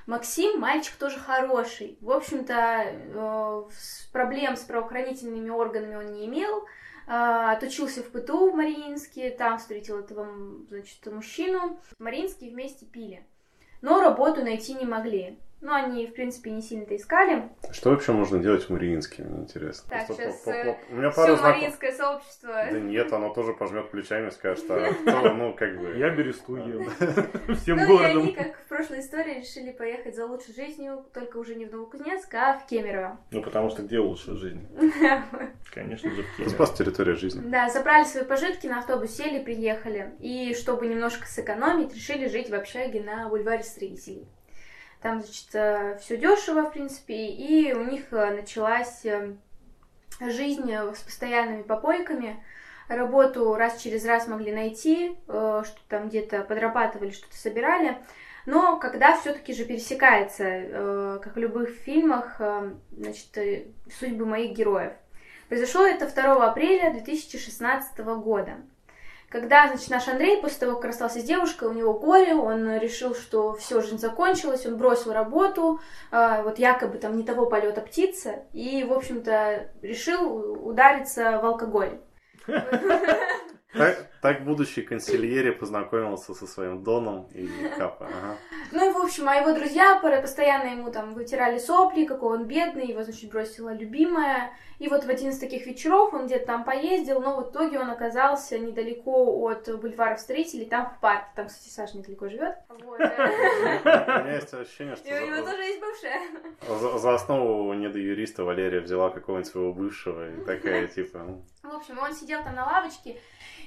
Максим 0.06 0.60
мальчик 0.60 0.96
тоже 0.96 1.20
хороший. 1.20 1.98
В 2.02 2.12
общем-то, 2.12 2.54
э, 2.54 3.64
проблем 4.12 4.56
с 4.56 4.62
правоохранительными 4.62 5.50
органами 5.50 5.96
он 5.96 6.14
не 6.14 6.26
имел. 6.26 6.66
Э, 7.08 7.52
отучился 7.52 8.04
в 8.04 8.10
ПТУ 8.12 8.52
в 8.52 8.56
Мариинске, 8.56 9.30
там 9.30 9.58
встретил 9.58 10.00
этого, 10.00 10.28
значит, 10.70 11.06
мужчину. 11.06 11.80
В 11.98 12.04
Мариинске 12.04 12.50
вместе 12.50 12.86
пили 12.86 13.26
но 13.84 14.00
работу 14.00 14.42
найти 14.42 14.74
не 14.74 14.86
могли. 14.86 15.38
Ну, 15.63 15.74
они, 15.74 16.08
в 16.08 16.13
принципе, 16.13 16.51
не 16.51 16.62
сильно-то 16.62 16.93
искали. 16.93 17.50
Что 17.72 17.91
вообще 17.91 18.12
можно 18.12 18.38
делать 18.38 18.63
в 18.63 18.70
Мариинске, 18.70 19.24
мне 19.24 19.43
интересно. 19.43 19.89
Так, 19.89 20.08
Просто 20.08 20.24
сейчас 20.24 20.41
по, 20.41 20.51
по, 20.51 20.63
по... 20.63 20.77
У 20.91 20.96
меня 20.98 21.10
пару 21.10 21.38
знаком... 21.38 21.51
мариинское 21.51 21.91
сообщество. 21.93 22.50
Да 22.70 22.79
нет, 22.82 23.13
оно 23.13 23.34
тоже 23.34 23.53
пожмет 23.53 23.89
плечами 23.89 24.27
и 24.27 24.32
скажет, 24.32 24.65
а 24.70 24.93
кто, 25.01 25.34
ну, 25.34 25.53
как 25.53 25.79
бы... 25.79 25.98
Я 25.98 26.10
бересту 26.10 26.58
еду. 26.58 26.84
Всем 27.55 27.77
ну, 27.77 27.88
городом. 27.88 28.13
Ну, 28.13 28.20
и 28.20 28.24
они, 28.24 28.32
как 28.34 28.58
в 28.58 28.67
прошлой 28.67 29.00
истории, 29.00 29.39
решили 29.39 29.72
поехать 29.72 30.17
за 30.17 30.25
лучшей 30.25 30.53
жизнью, 30.53 31.05
только 31.13 31.38
уже 31.38 31.55
не 31.55 31.65
в 31.65 31.72
Новокузнецк, 31.72 32.34
а 32.34 32.60
в 32.60 32.65
Кемерово. 32.65 33.17
Ну, 33.32 33.41
потому 33.41 33.70
что 33.70 33.84
где 33.84 34.00
лучшая 34.00 34.36
жизнь? 34.36 34.67
Конечно 35.74 36.10
же, 36.10 36.24
в 36.24 36.36
Кемерово. 36.36 36.55
Спас 36.55 36.74
территория 36.74 37.13
жизни. 37.13 37.41
Да, 37.50 37.70
забрали 37.70 38.03
свои 38.03 38.25
пожитки, 38.25 38.67
на 38.67 38.79
автобус 38.79 39.15
сели, 39.15 39.41
приехали. 39.41 40.12
И, 40.20 40.53
чтобы 40.55 40.88
немножко 40.88 41.25
сэкономить, 41.25 41.96
решили 41.96 42.27
жить 42.27 42.50
в 42.50 42.53
общаге 42.53 43.01
на 43.01 43.29
бульваре 43.29 43.63
Строителей. 43.63 44.27
Там, 45.04 45.22
значит, 45.22 45.54
э, 45.54 45.98
все 46.00 46.16
дешево, 46.16 46.62
в 46.62 46.72
принципе, 46.72 47.28
и 47.28 47.74
у 47.74 47.84
них 47.84 48.06
э, 48.14 48.36
началась 48.36 49.04
э, 49.04 49.34
жизнь 50.22 50.72
с 50.72 51.00
постоянными 51.00 51.64
попойками. 51.64 52.42
Работу 52.88 53.54
раз 53.56 53.82
через 53.82 54.06
раз 54.06 54.28
могли 54.28 54.54
найти, 54.54 55.18
что 55.26 55.66
там 55.90 56.08
где-то 56.08 56.44
подрабатывали, 56.44 57.12
что-то 57.12 57.36
собирали. 57.36 57.98
Но 58.46 58.78
когда 58.78 59.18
все-таки 59.18 59.54
же 59.54 59.66
пересекается, 59.66 61.20
как 61.24 61.36
в 61.36 61.40
любых 61.40 61.70
фильмах, 61.70 62.42
значит, 62.92 63.68
судьбы 64.00 64.26
моих 64.26 64.56
героев. 64.56 64.92
Произошло 65.48 65.86
это 65.86 66.14
2 66.14 66.46
апреля 66.46 66.92
2016 66.92 67.98
года. 68.00 68.58
Когда, 69.34 69.68
значит, 69.68 69.90
наш 69.90 70.08
Андрей, 70.08 70.40
после 70.40 70.60
того, 70.60 70.75
как 70.75 70.86
расстался 70.86 71.20
с 71.20 71.24
девушкой, 71.24 71.68
у 71.68 71.74
него 71.74 71.96
горе, 71.96 72.36
он 72.36 72.78
решил, 72.78 73.16
что 73.16 73.56
все, 73.56 73.82
жизнь 73.82 73.98
закончилась, 73.98 74.68
он 74.68 74.78
бросил 74.78 75.12
работу, 75.12 75.80
э, 76.12 76.44
вот 76.44 76.60
якобы 76.60 77.00
там 77.00 77.18
не 77.18 77.24
того 77.24 77.48
полета 77.48 77.82
птица, 77.82 78.44
и, 78.54 78.84
в 78.84 78.94
общем-то, 78.94 79.72
решил 79.82 80.68
удариться 80.68 81.40
в 81.42 81.46
алкоголь. 81.48 82.00
Так, 84.22 84.44
будущий 84.44 84.84
консильери 84.84 85.50
познакомился 85.50 86.36
со 86.36 86.46
своим 86.46 86.84
Доном 86.84 87.28
и 87.34 87.50
Капа. 87.75 88.08
Общем, 89.13 89.29
а 89.29 89.36
его 89.36 89.53
друзья 89.53 90.00
постоянно 90.01 90.70
ему 90.70 90.91
там 90.91 91.13
вытирали 91.13 91.60
сопли, 91.60 92.05
какой 92.05 92.39
он 92.39 92.46
бедный, 92.46 92.88
его, 92.88 93.03
значит, 93.03 93.29
бросила 93.29 93.72
любимая. 93.72 94.50
И 94.79 94.88
вот 94.88 95.03
в 95.03 95.10
один 95.10 95.29
из 95.29 95.38
таких 95.38 95.67
вечеров 95.67 96.15
он 96.15 96.25
где-то 96.25 96.48
там 96.48 96.63
поездил, 96.63 97.22
но 97.22 97.39
в 97.39 97.51
итоге 97.51 97.79
он 97.79 97.91
оказался 97.91 98.58
недалеко 98.58 99.39
от 99.48 99.70
бульваров 99.79 100.20
строителей, 100.20 100.65
там 100.65 100.89
в 100.89 101.00
парке. 101.00 101.27
Там, 101.36 101.46
кстати, 101.46 101.70
Саша 101.70 101.96
недалеко 102.00 102.27
живет. 102.27 102.55
Вот. 102.70 103.00
У 103.00 103.03
меня 103.03 104.34
есть 104.34 104.51
ощущение, 104.51 104.96
что... 104.96 105.08
у 105.08 105.27
него 105.27 105.46
тоже 105.46 105.62
есть 105.62 105.79
бывшая. 105.79 106.98
За 106.98 107.13
основу 107.13 107.72
недоюриста 107.75 108.43
Валерия 108.43 108.79
взяла 108.79 109.12
какого-нибудь 109.12 109.51
своего 109.51 109.74
бывшего 109.74 110.27
и 110.27 110.43
такая, 110.43 110.88
типа... 110.88 111.20
Ну. 111.20 111.46
В 111.62 111.75
общем, 111.75 112.00
он 112.00 112.13
сидел 112.13 112.43
там 112.43 112.55
на 112.55 112.65
лавочке, 112.65 113.20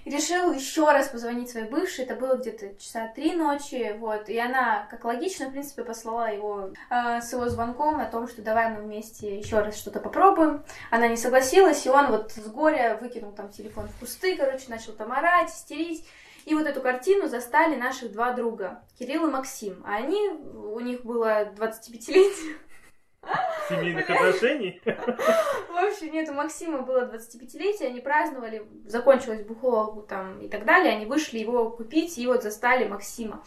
решил 0.07 0.53
еще 0.53 0.85
раз 0.85 1.09
позвонить 1.09 1.51
своей 1.51 1.69
бывшей, 1.69 2.05
это 2.05 2.15
было 2.15 2.37
где-то 2.37 2.75
часа 2.79 3.13
три 3.15 3.35
ночи, 3.35 3.95
вот, 3.99 4.29
и 4.29 4.39
она, 4.39 4.87
как 4.91 5.05
логично, 5.05 5.36
в 5.45 5.51
принципе, 5.51 5.85
послала 5.85 6.33
его 6.33 6.71
э, 6.91 7.21
с 7.21 7.33
его 7.33 7.49
звонком 7.49 8.01
о 8.01 8.07
том, 8.07 8.27
что 8.27 8.41
давай 8.41 8.71
мы 8.71 8.83
вместе 8.83 9.39
еще 9.39 9.61
раз 9.61 9.77
что-то 9.77 10.01
попробуем. 10.01 10.65
Она 10.91 11.09
не 11.09 11.17
согласилась, 11.17 11.85
и 11.85 11.91
он 11.91 12.07
вот 12.07 12.33
с 12.33 12.49
горя 12.49 12.99
выкинул 13.01 13.33
там 13.33 13.51
телефон 13.51 13.89
в 13.89 14.01
кусты, 14.01 14.37
короче, 14.37 14.65
начал 14.69 14.93
там 14.93 15.13
орать, 15.13 15.51
истерить. 15.51 16.07
И 16.47 16.55
вот 16.55 16.67
эту 16.67 16.81
картину 16.81 17.29
застали 17.29 17.77
наших 17.77 18.13
два 18.13 18.33
друга, 18.33 18.81
Кирилл 18.99 19.27
и 19.27 19.31
Максим. 19.31 19.83
А 19.85 19.97
они, 19.97 20.29
у 20.29 20.81
них 20.81 21.05
было 21.05 21.45
25-летие 21.45 22.57
семейных 23.69 24.09
отношений. 24.09 24.81
В 24.85 25.77
общем, 25.77 26.13
нет, 26.13 26.29
у 26.29 26.35
Максима 26.35 26.83
было 26.83 27.11
25-летие, 27.13 27.89
они 27.89 28.01
праздновали, 28.01 28.67
закончилось 28.87 29.43
бухло 29.43 30.05
там 30.09 30.41
и 30.41 30.49
так 30.49 30.65
далее, 30.65 30.95
они 30.95 31.07
вышли 31.07 31.39
его 31.39 31.71
купить 31.71 32.19
и 32.19 32.27
вот 32.27 32.43
застали 32.43 32.87
Максима. 32.87 33.45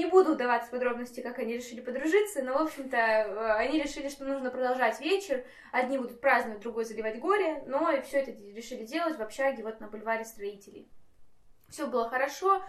Не 0.00 0.06
буду 0.06 0.32
вдаваться 0.32 0.68
в 0.68 0.70
подробности, 0.70 1.20
как 1.20 1.38
они 1.40 1.58
решили 1.58 1.82
подружиться, 1.82 2.42
но, 2.42 2.54
в 2.54 2.62
общем-то, 2.62 2.96
э, 2.96 3.52
они 3.56 3.82
решили, 3.82 4.08
что 4.08 4.24
нужно 4.24 4.50
продолжать 4.50 4.98
вечер. 4.98 5.44
Одни 5.72 5.98
будут 5.98 6.22
праздновать, 6.22 6.62
другой 6.62 6.86
заливать 6.86 7.20
горе, 7.20 7.62
но 7.66 7.90
и 7.90 8.00
все 8.00 8.20
это 8.20 8.30
решили 8.30 8.86
делать 8.86 9.18
в 9.18 9.20
общаге 9.20 9.62
вот 9.62 9.78
на 9.78 9.88
бульваре 9.88 10.24
строителей. 10.24 10.88
Все 11.68 11.86
было 11.86 12.08
хорошо, 12.08 12.62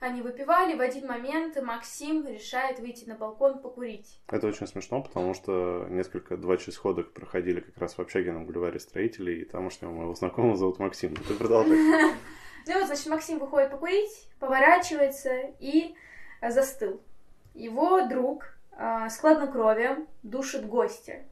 они 0.00 0.22
выпивали, 0.22 0.76
в 0.76 0.80
один 0.80 1.06
момент 1.06 1.62
Максим 1.62 2.26
решает 2.26 2.78
выйти 2.78 3.04
на 3.04 3.16
балкон 3.16 3.60
покурить. 3.60 4.18
Это 4.26 4.46
очень 4.46 4.66
смешно, 4.66 5.02
потому 5.02 5.34
что 5.34 5.86
несколько 5.90 6.38
два 6.38 6.56
сходок 6.56 7.12
проходили 7.12 7.60
как 7.60 7.76
раз 7.76 7.98
в 7.98 8.00
общаге 8.00 8.32
на 8.32 8.44
бульваре 8.44 8.80
строителей, 8.80 9.42
и 9.42 9.44
тамошнего 9.44 9.90
моего 9.90 10.14
знакомого 10.14 10.56
зовут 10.56 10.78
Максим. 10.78 11.14
Ты 11.16 11.34
продолжай. 11.34 11.76
Ну 12.66 12.74
вот, 12.74 12.86
значит, 12.86 13.06
Максим 13.06 13.38
выходит 13.38 13.70
покурить, 13.70 14.28
поворачивается 14.38 15.32
и 15.58 15.94
застыл. 16.42 17.00
Его 17.54 18.02
друг 18.06 18.58
с 18.78 19.18
хладнокровием 19.18 20.06
душит 20.22 20.66
гостя. 20.66 21.24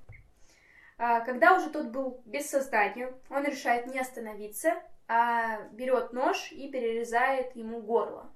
А, 0.99 1.21
когда 1.21 1.57
уже 1.57 1.71
тот 1.71 1.89
был 1.89 2.23
без 2.25 2.49
сознания, 2.49 3.13
он 3.29 3.45
решает 3.45 3.87
не 3.87 3.99
остановиться, 3.99 4.75
а 5.09 5.61
берет 5.73 6.13
нож 6.13 6.51
и 6.53 6.71
перерезает 6.71 7.55
ему 7.55 7.81
горло. 7.81 8.31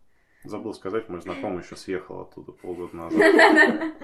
Забыл 0.44 0.72
сказать, 0.74 1.08
мой 1.08 1.20
знакомый 1.20 1.62
еще 1.62 1.76
съехал 1.76 2.20
оттуда 2.20 2.52
полгода 2.52 2.96
назад. 2.96 3.94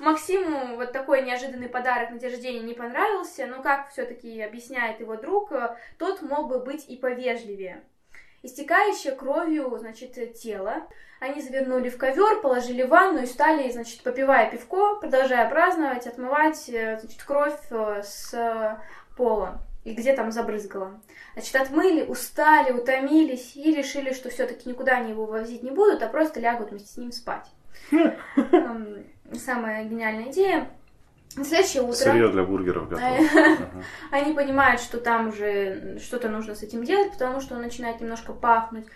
Максиму 0.00 0.76
вот 0.76 0.92
такой 0.92 1.22
неожиданный 1.22 1.68
подарок 1.68 2.10
на 2.10 2.18
день 2.18 2.30
рождения 2.30 2.60
не 2.60 2.74
понравился, 2.74 3.46
но 3.46 3.62
как 3.62 3.90
все-таки 3.90 4.40
объясняет 4.40 5.00
его 5.00 5.16
друг, 5.16 5.52
тот 5.98 6.22
мог 6.22 6.48
бы 6.48 6.58
быть 6.58 6.88
и 6.88 6.96
повежливее. 6.96 7.84
Истекающее 8.42 9.14
кровью, 9.14 9.76
значит, 9.78 10.34
тело. 10.34 10.86
Они 11.20 11.40
завернули 11.40 11.88
в 11.88 11.96
ковер, 11.96 12.40
положили 12.40 12.82
в 12.82 12.88
ванну 12.88 13.22
и 13.22 13.26
стали, 13.26 13.70
значит, 13.70 14.02
попивая 14.02 14.50
пивко, 14.50 14.96
продолжая 14.96 15.48
праздновать, 15.48 16.06
отмывать, 16.08 16.68
э, 16.68 16.98
значит, 17.00 17.22
кровь 17.22 17.58
э, 17.70 18.02
с 18.02 18.80
пола 19.16 19.60
и 19.84 19.94
где 19.94 20.14
там 20.14 20.30
забрызгало. 20.30 21.00
Значит, 21.34 21.56
отмыли, 21.56 22.02
устали, 22.02 22.72
утомились 22.72 23.56
и 23.56 23.74
решили, 23.74 24.12
что 24.12 24.30
все-таки 24.30 24.68
никуда 24.68 24.98
они 24.98 25.10
его 25.10 25.26
возить 25.26 25.62
не 25.62 25.70
будут, 25.70 26.02
а 26.02 26.08
просто 26.08 26.40
лягут 26.40 26.70
вместе 26.70 26.88
с 26.88 26.96
ним 26.96 27.12
спать. 27.12 27.46
Самая 29.32 29.84
гениальная 29.84 30.30
идея. 30.30 30.70
На 31.36 31.44
следующее 31.44 31.82
утро... 31.82 31.94
Сырье 31.94 32.28
для 32.28 32.42
бургеров 32.42 32.88
готово. 32.88 33.16
Они 34.10 34.34
понимают, 34.34 34.80
что 34.80 34.98
там 34.98 35.28
уже 35.28 35.98
что-то 35.98 36.28
нужно 36.28 36.54
с 36.54 36.62
этим 36.62 36.84
делать, 36.84 37.12
потому 37.12 37.40
что 37.40 37.54
он 37.54 37.62
начинает 37.62 38.00
немножко 38.00 38.32
пахнуть. 38.32 38.86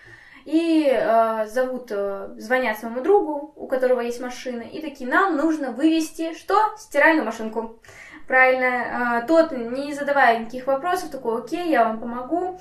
И 0.45 0.89
э, 0.89 1.47
зовут, 1.49 1.89
э, 1.91 2.35
звонят 2.37 2.79
своему 2.79 3.01
другу, 3.01 3.53
у 3.57 3.67
которого 3.67 4.01
есть 4.01 4.21
машина, 4.21 4.63
и 4.63 4.81
такие, 4.81 5.11
нам 5.11 5.37
нужно 5.37 5.73
вывести 5.73 6.35
что? 6.35 6.57
Стиральную 6.79 7.25
машинку. 7.25 7.81
Правильно. 8.29 9.23
Э, 9.23 9.27
тот, 9.27 9.51
не 9.51 9.93
задавая 9.93 10.39
никаких 10.39 10.69
вопросов, 10.69 11.11
такой, 11.11 11.43
окей, 11.43 11.69
я 11.69 11.85
вам 11.85 11.99
помогу. 11.99 12.61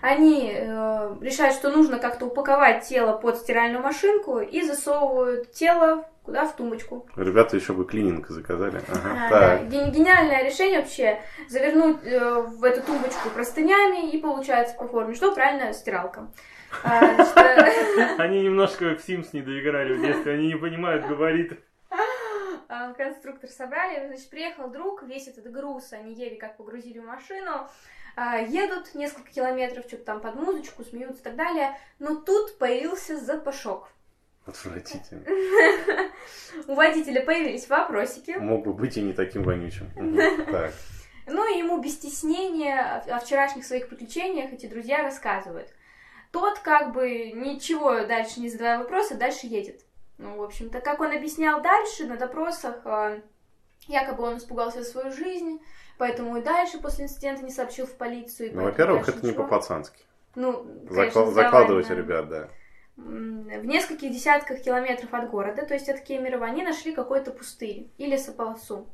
Они 0.00 0.52
э, 0.54 1.16
решают, 1.22 1.56
что 1.56 1.70
нужно 1.70 1.98
как-то 1.98 2.26
упаковать 2.26 2.84
тело 2.84 3.16
под 3.16 3.38
стиральную 3.38 3.82
машинку 3.82 4.38
и 4.38 4.62
засовывают 4.62 5.50
тело 5.52 6.04
куда? 6.24 6.46
В 6.46 6.56
тумбочку. 6.56 7.06
Ребята 7.16 7.56
еще 7.56 7.72
бы 7.72 7.84
клининг 7.84 8.28
заказали. 8.28 8.80
Ага, 8.88 9.26
а, 9.26 9.30
да. 9.30 9.64
Гениальное 9.64 10.44
решение 10.44 10.80
вообще 10.80 11.20
завернуть 11.48 11.98
э, 12.04 12.40
в 12.40 12.64
эту 12.64 12.82
тумбочку 12.82 13.28
простынями 13.30 14.10
и 14.10 14.20
получается 14.20 14.76
по 14.76 14.88
форме. 14.88 15.14
Что 15.14 15.34
правильно? 15.34 15.72
Стиралка. 15.72 16.28
А, 16.82 18.18
они 18.18 18.42
немножко 18.42 18.96
в 18.96 19.08
Sims 19.08 19.28
не 19.32 19.42
доиграли 19.42 19.94
в 19.94 20.00
детстве, 20.00 20.34
они 20.34 20.48
не 20.48 20.56
понимают 20.56 21.06
габаритов. 21.06 21.58
А, 22.68 22.92
конструктор 22.94 23.48
собрали, 23.50 24.06
значит, 24.08 24.28
приехал 24.30 24.68
друг, 24.68 25.02
весь 25.04 25.28
этот 25.28 25.50
груз 25.52 25.92
они 25.92 26.14
еле 26.14 26.36
как 26.36 26.56
погрузили 26.56 26.98
в 26.98 27.04
машину, 27.04 27.68
а, 28.16 28.38
едут 28.38 28.94
несколько 28.94 29.30
километров, 29.30 29.86
что-то 29.86 30.04
там 30.04 30.20
под 30.20 30.34
музычку, 30.36 30.82
смеются 30.82 31.20
и 31.20 31.24
так 31.24 31.36
далее, 31.36 31.78
но 31.98 32.16
тут 32.16 32.58
появился 32.58 33.16
запашок. 33.16 33.88
Отвратительно. 34.46 35.22
У 36.66 36.74
водителя 36.74 37.24
появились 37.24 37.68
вопросики. 37.68 38.32
Мог 38.32 38.64
бы 38.64 38.74
быть 38.74 38.96
и 38.96 39.02
не 39.02 39.12
таким 39.12 39.42
вонючим. 39.42 39.90
Так. 40.50 40.72
Ну 41.26 41.50
и 41.50 41.58
ему 41.58 41.80
без 41.80 41.94
стеснения 41.94 43.02
о 43.08 43.18
вчерашних 43.18 43.64
своих 43.64 43.88
приключениях 43.88 44.52
эти 44.52 44.66
друзья 44.66 45.02
рассказывают. 45.02 45.72
Тот 46.32 46.58
как 46.58 46.92
бы 46.92 47.30
ничего 47.32 48.04
дальше 48.04 48.40
не 48.40 48.50
задавая 48.50 48.78
вопроса, 48.80 49.16
дальше 49.16 49.46
едет. 49.46 49.80
Ну, 50.18 50.36
в 50.36 50.42
общем-то, 50.42 50.80
как 50.80 51.00
он 51.00 51.12
объяснял 51.12 51.62
дальше 51.62 52.06
на 52.06 52.18
допросах, 52.18 52.82
а, 52.84 53.20
якобы 53.86 54.24
он 54.24 54.36
испугался 54.36 54.84
свою 54.84 55.12
жизнь, 55.12 55.60
поэтому 55.96 56.36
и 56.36 56.42
дальше 56.42 56.78
после 56.78 57.04
инцидента 57.06 57.42
не 57.42 57.50
сообщил 57.50 57.86
в 57.86 57.94
полицию. 57.94 58.50
Ну, 58.52 58.64
во-первых, 58.64 59.08
это 59.08 59.16
ничего. 59.18 59.30
не 59.30 59.36
по-пацански. 59.36 60.04
Ну, 60.34 60.66
конечно, 60.88 61.30
Закладывать 61.30 61.88
ребят, 61.88 62.28
да 62.28 62.50
в 62.96 63.66
нескольких 63.66 64.12
десятках 64.12 64.62
километров 64.62 65.12
от 65.12 65.30
города, 65.30 65.66
то 65.66 65.74
есть 65.74 65.88
от 65.88 66.00
Кемерово, 66.00 66.46
они 66.46 66.62
нашли 66.62 66.92
какой-то 66.92 67.32
пустырь 67.32 67.88
или 67.98 68.12
лесополосу. 68.12 68.86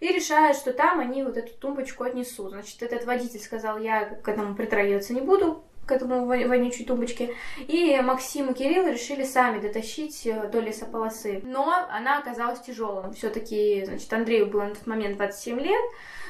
И 0.00 0.08
решают, 0.08 0.56
что 0.56 0.72
там 0.72 1.00
они 1.00 1.24
вот 1.24 1.36
эту 1.36 1.52
тумбочку 1.54 2.04
отнесут. 2.04 2.50
Значит, 2.50 2.82
этот 2.82 3.04
водитель 3.04 3.40
сказал, 3.40 3.78
я 3.78 4.04
к 4.04 4.28
этому 4.28 4.54
притрагиваться 4.54 5.12
не 5.12 5.20
буду, 5.20 5.64
к 5.88 5.92
этому 5.92 6.26
вонючей 6.26 6.84
тумбочке. 6.84 7.34
И 7.66 7.98
Максим 8.00 8.50
и 8.50 8.54
Кирилл 8.54 8.86
решили 8.86 9.24
сами 9.24 9.58
дотащить 9.58 10.24
э, 10.26 10.48
до 10.48 10.60
лесополосы. 10.60 11.40
Но 11.44 11.72
она 11.90 12.18
оказалась 12.18 12.60
тяжелым. 12.60 13.12
Все-таки, 13.14 13.84
значит, 13.86 14.12
Андрею 14.12 14.46
было 14.46 14.64
на 14.64 14.74
тот 14.74 14.86
момент 14.86 15.16
27 15.16 15.58
лет, 15.58 15.84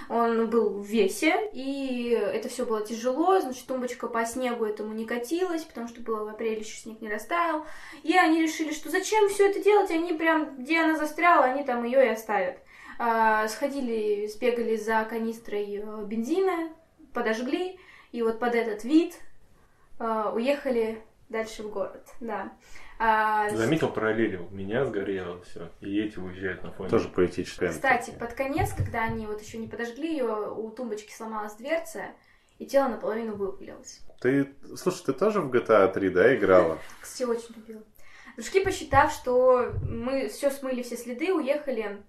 он 0.08 0.48
был 0.48 0.70
в 0.70 0.86
весе, 0.86 1.50
и 1.52 2.10
это 2.10 2.48
все 2.48 2.64
было 2.64 2.84
тяжело, 2.84 3.40
значит, 3.40 3.66
тумбочка 3.66 4.08
по 4.08 4.24
снегу 4.24 4.64
этому 4.64 4.94
не 4.94 5.04
катилась, 5.04 5.64
потому 5.64 5.88
что 5.88 6.00
было 6.00 6.24
в 6.24 6.28
апреле, 6.28 6.60
еще 6.60 6.76
снег 6.78 7.00
не 7.00 7.10
растаял. 7.10 7.66
И 8.02 8.16
они 8.16 8.42
решили, 8.42 8.72
что 8.72 8.90
зачем 8.90 9.28
все 9.28 9.50
это 9.50 9.62
делать, 9.62 9.90
они 9.90 10.14
прям, 10.14 10.56
где 10.56 10.80
она 10.80 10.96
застряла, 10.96 11.44
они 11.44 11.62
там 11.64 11.84
ее 11.84 12.06
и 12.06 12.10
оставят. 12.10 12.58
А, 12.98 13.46
сходили, 13.48 14.26
сбегали 14.26 14.76
за 14.76 15.06
канистрой 15.08 15.76
э, 15.76 16.04
бензина, 16.04 16.70
подожгли, 17.12 17.78
и 18.10 18.22
вот 18.22 18.40
под 18.40 18.54
этот 18.54 18.82
вид 18.84 19.14
а, 19.98 20.32
уехали 20.34 21.02
дальше 21.28 21.62
в 21.62 21.70
город, 21.70 22.06
да. 22.20 22.52
А... 22.98 23.48
Заметил 23.50 23.88
параллели. 23.90 24.36
У 24.36 24.54
меня 24.54 24.84
сгорело 24.84 25.40
все, 25.42 25.70
и 25.80 26.00
эти 26.00 26.18
уезжают 26.18 26.64
на 26.64 26.72
фоне. 26.72 26.90
Тоже 26.90 27.08
поэтическая. 27.08 27.70
Кстати, 27.70 28.10
под 28.10 28.32
конец, 28.32 28.72
когда 28.72 29.04
они 29.04 29.26
вот 29.26 29.40
еще 29.40 29.58
не 29.58 29.68
подожгли 29.68 30.10
ее, 30.10 30.50
у 30.50 30.68
тумбочки 30.70 31.12
сломалась 31.12 31.54
дверца, 31.54 32.06
и 32.58 32.66
тело 32.66 32.88
наполовину 32.88 33.36
выпилилось. 33.36 34.00
Ты, 34.20 34.52
слушай, 34.76 35.04
ты 35.06 35.12
тоже 35.12 35.40
в 35.40 35.50
GTA 35.50 35.92
3, 35.92 36.10
да, 36.10 36.34
играла? 36.34 36.78
Кстати, 37.00 37.28
очень 37.28 37.54
любила. 37.54 37.82
Дружки, 38.34 38.64
посчитав, 38.64 39.12
что 39.12 39.72
мы 39.82 40.28
все 40.28 40.50
смыли, 40.50 40.82
все 40.82 40.96
следы, 40.96 41.32
уехали, 41.32 42.02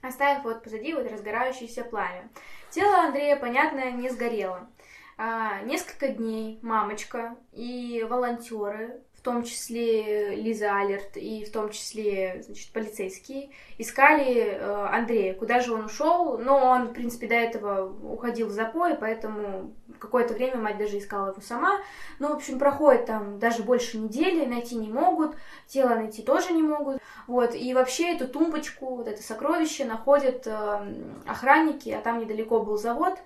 оставив 0.00 0.44
вот 0.44 0.62
позади 0.62 0.94
вот 0.94 1.10
разгорающееся 1.10 1.84
пламя. 1.84 2.28
Тело 2.70 3.04
Андрея, 3.04 3.36
понятно, 3.36 3.90
не 3.90 4.10
сгорело. 4.10 4.68
А, 5.16 5.60
несколько 5.62 6.08
дней 6.08 6.58
мамочка 6.62 7.36
и 7.52 8.06
волонтеры 8.08 9.02
в 9.20 9.22
том 9.22 9.42
числе 9.42 10.34
Лиза 10.34 10.74
Алерт 10.74 11.18
и 11.18 11.44
в 11.44 11.52
том 11.52 11.68
числе, 11.68 12.42
значит, 12.42 12.72
полицейские, 12.72 13.50
искали 13.76 14.34
э, 14.34 14.86
Андрея, 14.90 15.34
куда 15.34 15.60
же 15.60 15.74
он 15.74 15.84
ушел, 15.84 16.38
но 16.38 16.56
он, 16.56 16.88
в 16.88 16.92
принципе, 16.94 17.28
до 17.28 17.34
этого 17.34 17.92
уходил 18.02 18.46
в 18.46 18.50
запой, 18.50 18.94
поэтому 18.94 19.74
какое-то 19.98 20.32
время 20.32 20.56
мать 20.56 20.78
даже 20.78 20.96
искала 20.96 21.32
его 21.32 21.42
сама. 21.42 21.80
Ну, 22.18 22.28
в 22.28 22.36
общем, 22.36 22.58
проходит 22.58 23.04
там 23.04 23.38
даже 23.38 23.62
больше 23.62 23.98
недели, 23.98 24.46
найти 24.46 24.76
не 24.76 24.88
могут, 24.88 25.36
тело 25.66 25.90
найти 25.90 26.22
тоже 26.22 26.54
не 26.54 26.62
могут. 26.62 27.02
Вот, 27.26 27.54
и 27.54 27.74
вообще 27.74 28.14
эту 28.14 28.26
тумбочку, 28.26 28.96
вот 28.96 29.06
это 29.06 29.22
сокровище 29.22 29.84
находят 29.84 30.46
э, 30.46 30.94
охранники, 31.26 31.90
а 31.90 32.00
там 32.00 32.20
недалеко 32.20 32.62
был 32.62 32.78
завод, 32.78 33.18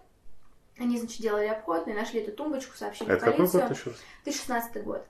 они, 0.76 0.98
значит, 0.98 1.20
делали 1.20 1.46
обход, 1.46 1.86
и 1.86 1.92
нашли 1.92 2.20
эту 2.20 2.32
тумбочку, 2.32 2.76
сообщили 2.76 3.12
Это 3.12 3.20
в 3.20 3.36
полицию. 3.36 3.46
какой 3.46 3.60
год 3.68 3.76
еще 3.76 3.90
раз? 3.90 3.98
2016 4.24 4.82
год. 4.82 5.06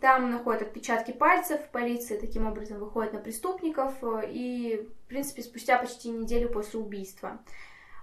Там 0.00 0.30
находят 0.30 0.62
отпечатки 0.62 1.12
пальцев, 1.12 1.60
полиция 1.72 2.20
таким 2.20 2.46
образом 2.46 2.78
выходит 2.78 3.12
на 3.14 3.18
преступников, 3.18 3.94
э, 4.02 4.28
и, 4.30 4.88
в 5.04 5.08
принципе, 5.08 5.42
спустя 5.42 5.78
почти 5.78 6.10
неделю 6.10 6.50
после 6.50 6.80
убийства. 6.80 7.38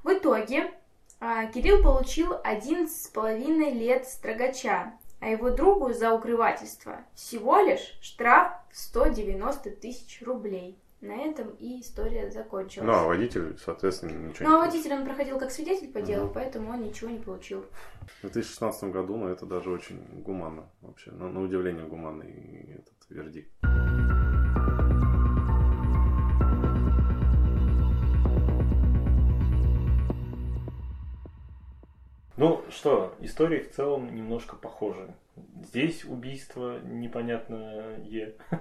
В 0.04 0.12
итоге 0.12 0.72
а, 1.20 1.46
Кирилл 1.46 1.82
получил 1.82 2.34
11,5 2.34 3.72
лет 3.72 4.08
строгача, 4.08 4.94
а 5.20 5.30
его 5.30 5.52
другу 5.52 5.94
за 5.94 6.14
укрывательство 6.14 7.06
всего 7.16 7.60
лишь 7.60 7.98
штраф 8.02 8.52
в 8.72 8.78
190 8.78 9.72
тысяч 9.72 10.22
рублей. 10.22 10.78
На 11.04 11.18
этом 11.18 11.50
и 11.60 11.82
история 11.82 12.32
закончилась. 12.32 12.88
Ну, 12.88 12.94
а 12.94 13.04
водитель, 13.04 13.58
соответственно, 13.60 14.12
ничего 14.12 14.48
Ну, 14.48 14.56
а 14.56 14.60
водитель 14.60 14.94
он 14.94 15.04
проходил 15.04 15.38
как 15.38 15.52
свидетель 15.52 15.92
по 15.92 16.02
делу, 16.02 16.28
угу. 16.28 16.36
поэтому 16.36 16.72
он 16.72 16.82
ничего 16.82 17.10
не 17.10 17.20
получил. 17.20 17.66
В 18.20 18.22
2016 18.22 18.86
году, 18.86 19.18
ну, 19.18 19.28
это 19.28 19.46
даже 19.46 19.70
очень 19.70 20.00
гуманно 20.24 20.70
вообще. 20.80 21.12
На, 21.12 21.28
на 21.28 21.42
удивление 21.42 21.86
гуманный 21.86 22.78
этот 22.80 22.96
вердикт. 23.10 23.52
Ну 32.44 32.62
что, 32.70 33.16
истории 33.22 33.60
в 33.60 33.72
целом 33.72 34.14
немножко 34.14 34.58
похожи. 34.58 35.08
Здесь 35.64 36.04
убийство 36.04 36.78
непонятное. 36.84 37.98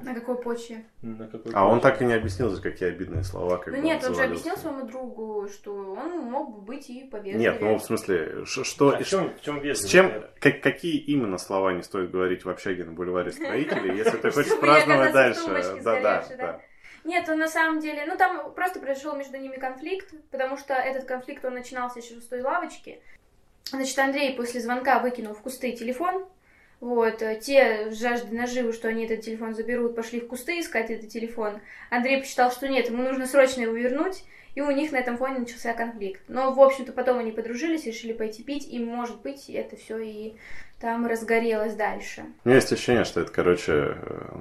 На 0.03 0.15
какой 0.15 0.41
почве? 0.41 0.85
На 1.03 1.27
какой 1.27 1.53
а 1.53 1.55
почве? 1.55 1.61
он 1.61 1.81
так 1.81 2.01
и 2.01 2.05
не 2.05 2.13
объяснил, 2.15 2.49
за 2.49 2.63
какие 2.63 2.91
обидные 2.91 3.25
слова. 3.25 3.59
Как 3.59 3.75
ну 3.75 3.83
нет, 3.83 4.05
он 4.05 4.15
же 4.15 4.23
объяснил 4.23 4.57
своему 4.57 4.87
другу, 4.87 5.49
что 5.49 5.75
он 5.95 6.17
мог 6.31 6.55
бы 6.55 6.61
быть 6.61 6.91
и 6.91 7.03
повежливее. 7.03 7.51
Нет, 7.51 7.61
ну 7.61 7.75
в 7.75 7.83
смысле, 7.83 8.45
что... 8.45 8.91
А 8.91 8.99
в 8.99 9.05
чем, 9.05 9.35
в 9.35 9.41
чем 9.41 9.65
С 9.65 9.85
чем, 9.85 10.13
как, 10.39 10.61
какие 10.61 10.99
именно 10.99 11.37
слова 11.37 11.73
не 11.73 11.83
стоит 11.83 12.13
говорить 12.13 12.45
в 12.45 12.49
общаге 12.49 12.85
на 12.85 12.93
бульваре 12.93 13.33
строителей, 13.33 13.97
если 13.97 14.17
ты 14.17 14.31
хочешь 14.31 14.61
праздновать 14.61 15.13
дальше? 15.13 15.81
Да, 15.83 16.01
да, 16.01 16.25
да. 16.39 16.61
Нет, 17.03 17.29
он 17.29 17.39
на 17.39 17.49
самом 17.49 17.81
деле, 17.81 18.07
ну 18.07 18.17
там 18.17 18.55
просто 18.55 18.79
произошел 18.79 19.17
между 19.17 19.37
ними 19.37 19.57
конфликт, 19.57 20.15
потому 20.31 20.57
что 20.57 20.75
этот 20.75 21.05
конфликт, 21.05 21.45
он 21.45 21.55
начинался 21.55 21.99
еще 21.99 22.21
с 22.21 22.29
той 22.29 22.43
лавочки. 22.43 23.01
Значит, 23.71 23.99
Андрей 23.99 24.35
после 24.35 24.61
звонка 24.61 24.99
выкинул 24.99 25.35
в 25.35 25.41
кусты 25.41 25.73
телефон, 25.73 26.27
вот, 26.81 27.23
э, 27.23 27.39
те 27.41 27.91
жажды 27.91 28.35
наживы, 28.35 28.73
что 28.73 28.89
они 28.89 29.05
этот 29.05 29.21
телефон 29.25 29.55
заберут, 29.55 29.95
пошли 29.95 30.19
в 30.19 30.27
кусты 30.27 30.59
искать 30.59 30.91
этот 30.91 31.11
телефон. 31.11 31.61
Андрей 31.91 32.21
посчитал, 32.21 32.51
что 32.51 32.69
нет, 32.69 32.89
ему 32.89 33.05
нужно 33.05 33.27
срочно 33.27 33.63
его 33.63 33.73
вернуть, 33.73 34.25
и 34.57 34.61
у 34.61 34.71
них 34.73 34.91
на 34.91 34.97
этом 34.97 35.17
фоне 35.17 35.39
начался 35.39 35.75
конфликт. 35.75 36.23
Но, 36.27 36.53
в 36.53 36.61
общем-то, 36.61 36.93
потом 36.93 37.19
они 37.19 37.31
подружились, 37.31 37.87
решили 37.87 38.13
пойти 38.13 38.43
пить, 38.43 38.67
и, 38.69 38.79
может 38.79 39.23
быть, 39.23 39.49
это 39.49 39.77
все 39.77 39.99
и 39.99 40.35
там 40.83 41.07
разгорелось 41.07 41.75
дальше. 41.75 42.25
У 42.45 42.49
меня 42.49 42.57
есть 42.57 42.73
ощущение, 42.73 43.05
что 43.05 43.21
это, 43.21 43.31
короче, 43.31 43.97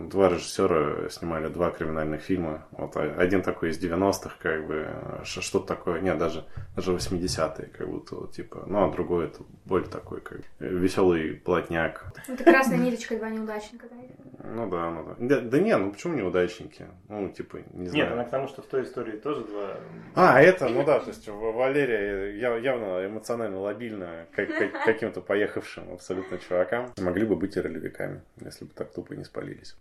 два 0.09 0.27
режиссера 0.27 1.07
снимали 1.09 1.47
два 1.47 1.69
криминальных 1.69 2.21
фильма. 2.21 2.65
Вот 2.71 2.97
один 2.97 3.43
такой 3.43 3.69
из 3.69 3.79
90-х, 3.79 4.31
как 4.39 4.65
бы, 4.65 4.87
что-то 5.23 5.67
такое, 5.67 6.01
нет, 6.01 6.17
даже, 6.17 6.43
даже 6.75 6.93
80-е, 6.93 7.67
как 7.67 7.87
будто, 7.87 8.15
вот, 8.15 8.31
типа, 8.31 8.63
ну, 8.65 8.83
а 8.83 8.91
другой 8.91 9.25
это 9.25 9.43
более 9.65 9.87
такой, 9.87 10.19
как 10.21 10.39
веселый 10.59 11.35
плотняк. 11.35 12.11
Это 12.27 12.43
красная 12.43 12.79
ниточка, 12.79 13.15
два 13.17 13.29
неудачника, 13.29 13.87
да? 13.87 13.95
Ну 14.43 14.67
да, 14.67 14.89
ну 14.89 15.03
да. 15.03 15.15
Да, 15.19 15.41
да 15.41 15.59
не, 15.59 15.77
ну 15.77 15.91
почему 15.91 16.15
неудачники? 16.15 16.87
Ну, 17.07 17.29
типа, 17.29 17.59
не 17.73 17.89
знаю. 17.89 18.05
Нет, 18.05 18.13
она 18.13 18.23
к 18.23 18.31
тому, 18.31 18.47
что 18.47 18.63
в 18.63 18.65
той 18.65 18.83
истории 18.83 19.17
тоже 19.17 19.43
два... 19.43 19.77
А, 20.15 20.41
это, 20.41 20.67
ну 20.69 20.83
да, 20.83 20.99
то 20.99 21.09
есть 21.09 21.27
Валерия 21.27 22.35
явно 22.59 23.05
эмоционально 23.05 23.59
лобильна 23.59 24.25
как, 24.33 24.49
как, 24.49 24.83
каким-то 24.85 25.21
поехавшим 25.21 25.93
абсолютно 25.93 26.30
чувакам. 26.37 26.93
Могли 26.97 27.25
бы 27.25 27.35
быть 27.35 27.55
и 27.57 27.61
ролевиками, 27.61 28.21
если 28.39 28.65
бы 28.65 28.71
так 28.73 28.91
тупо 28.91 29.13
не 29.13 29.23
спалились. 29.23 29.75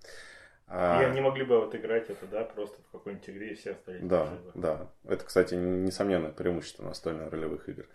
А... 0.72 1.02
И 1.02 1.04
они 1.04 1.20
могли 1.20 1.44
бы 1.44 1.58
вот 1.58 1.74
играть 1.74 2.08
это, 2.08 2.26
да, 2.30 2.44
просто 2.44 2.76
в 2.88 2.92
какой-нибудь 2.92 3.28
игре 3.28 3.50
и 3.50 3.54
все 3.54 3.72
остальные. 3.72 4.04
Да, 4.04 4.28
да. 4.54 4.86
Это, 5.04 5.24
кстати, 5.24 5.54
несомненное 5.54 6.30
преимущество 6.30 6.84
настольных 6.84 7.32
ролевых 7.32 7.68
игр. 7.68 7.86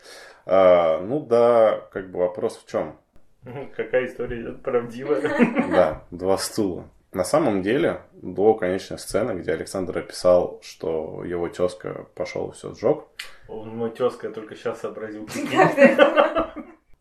А, 0.45 0.99
ну 0.99 1.25
да, 1.25 1.87
как 1.91 2.11
бы 2.11 2.19
вопрос 2.19 2.57
в 2.57 2.69
чем? 2.69 2.97
Какая 3.75 4.07
история 4.07 4.51
правдивая. 4.51 5.21
Да, 5.71 6.03
два 6.11 6.37
стула. 6.37 6.89
На 7.13 7.23
самом 7.23 7.61
деле, 7.61 8.01
до 8.11 8.55
конечной 8.55 8.99
сцены, 8.99 9.39
где 9.39 9.53
Александр 9.53 9.99
описал, 9.99 10.59
что 10.61 11.23
его 11.23 11.47
тезка 11.47 12.07
пошел 12.13 12.49
и 12.49 12.53
все 12.53 12.73
сжег. 12.73 13.05
Он 13.47 13.69
мой 13.69 13.91
тезка, 13.91 14.27
я 14.27 14.33
только 14.33 14.53
сейчас 14.55 14.81
сообразил. 14.81 15.25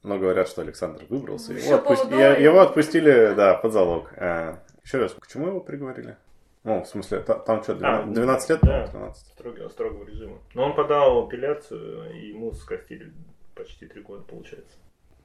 Но 0.04 0.18
говорят, 0.18 0.48
что 0.48 0.60
Александр 0.60 1.02
выбрался. 1.08 1.54
Его, 1.54 1.76
отпусти... 1.76 2.14
его 2.14 2.60
отпустили, 2.60 3.34
да, 3.34 3.54
под 3.54 3.72
залог. 3.72 4.12
А, 4.18 4.58
еще 4.84 4.98
раз, 4.98 5.16
к 5.18 5.26
чему 5.26 5.48
его 5.48 5.60
приговорили? 5.60 6.16
Ну, 6.62 6.82
в 6.82 6.86
смысле, 6.86 7.20
там, 7.20 7.42
там 7.42 7.62
что, 7.62 7.74
12, 7.74 8.12
12 8.12 8.50
лет? 8.50 8.58
Да, 8.62 8.86
12. 8.88 9.26
Строгого, 9.26 9.68
строгого 9.70 10.04
режима. 10.04 10.38
Но 10.52 10.66
он 10.66 10.74
подал 10.74 11.24
апелляцию, 11.24 12.14
и 12.14 12.28
ему 12.28 12.52
скостили 12.52 13.12
почти 13.54 13.86
три 13.86 14.02
года, 14.02 14.22
получается. 14.22 14.76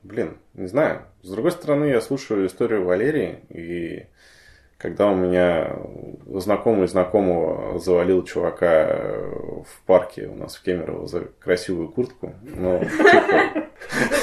Блин, 0.03 0.37
не 0.53 0.67
знаю. 0.67 1.01
С 1.23 1.29
другой 1.29 1.51
стороны, 1.51 1.85
я 1.85 1.99
слушаю 1.99 2.45
историю 2.47 2.85
Валерии, 2.85 3.39
и 3.49 4.07
когда 4.77 5.07
у 5.07 5.15
меня 5.15 5.75
знакомый 6.25 6.87
знакомого 6.87 7.79
завалил 7.79 8.23
чувака 8.23 8.95
в 9.65 9.81
парке 9.85 10.27
у 10.27 10.35
нас 10.35 10.55
в 10.55 10.63
Кемерово 10.63 11.05
за 11.05 11.25
красивую 11.39 11.89
куртку, 11.89 12.33
ну, 12.43 12.79
типа... 12.79 13.68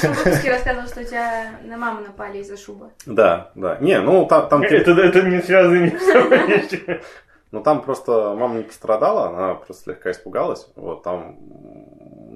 Ты 0.01 0.07
в 0.09 0.23
выпуске 0.23 0.51
рассказывал, 0.51 0.87
что 0.87 1.01
у 1.01 1.03
тебя 1.03 1.51
на 1.63 1.77
маму 1.77 2.01
напали 2.01 2.39
из-за 2.39 2.57
шубы. 2.57 2.89
Да, 3.05 3.51
да. 3.55 3.77
Не, 3.79 3.99
ну 3.99 4.25
там... 4.25 4.49
там 4.49 4.61
это, 4.63 4.91
это 4.91 5.21
не 5.23 5.41
связано 5.41 5.89
с 5.89 6.99
Ну 7.51 7.63
там 7.63 7.81
просто 7.81 8.35
мама 8.37 8.57
не 8.57 8.63
пострадала, 8.63 9.29
она 9.29 9.55
просто 9.55 9.83
слегка 9.83 10.11
испугалась. 10.11 10.69
Вот 10.75 11.03
там 11.03 11.37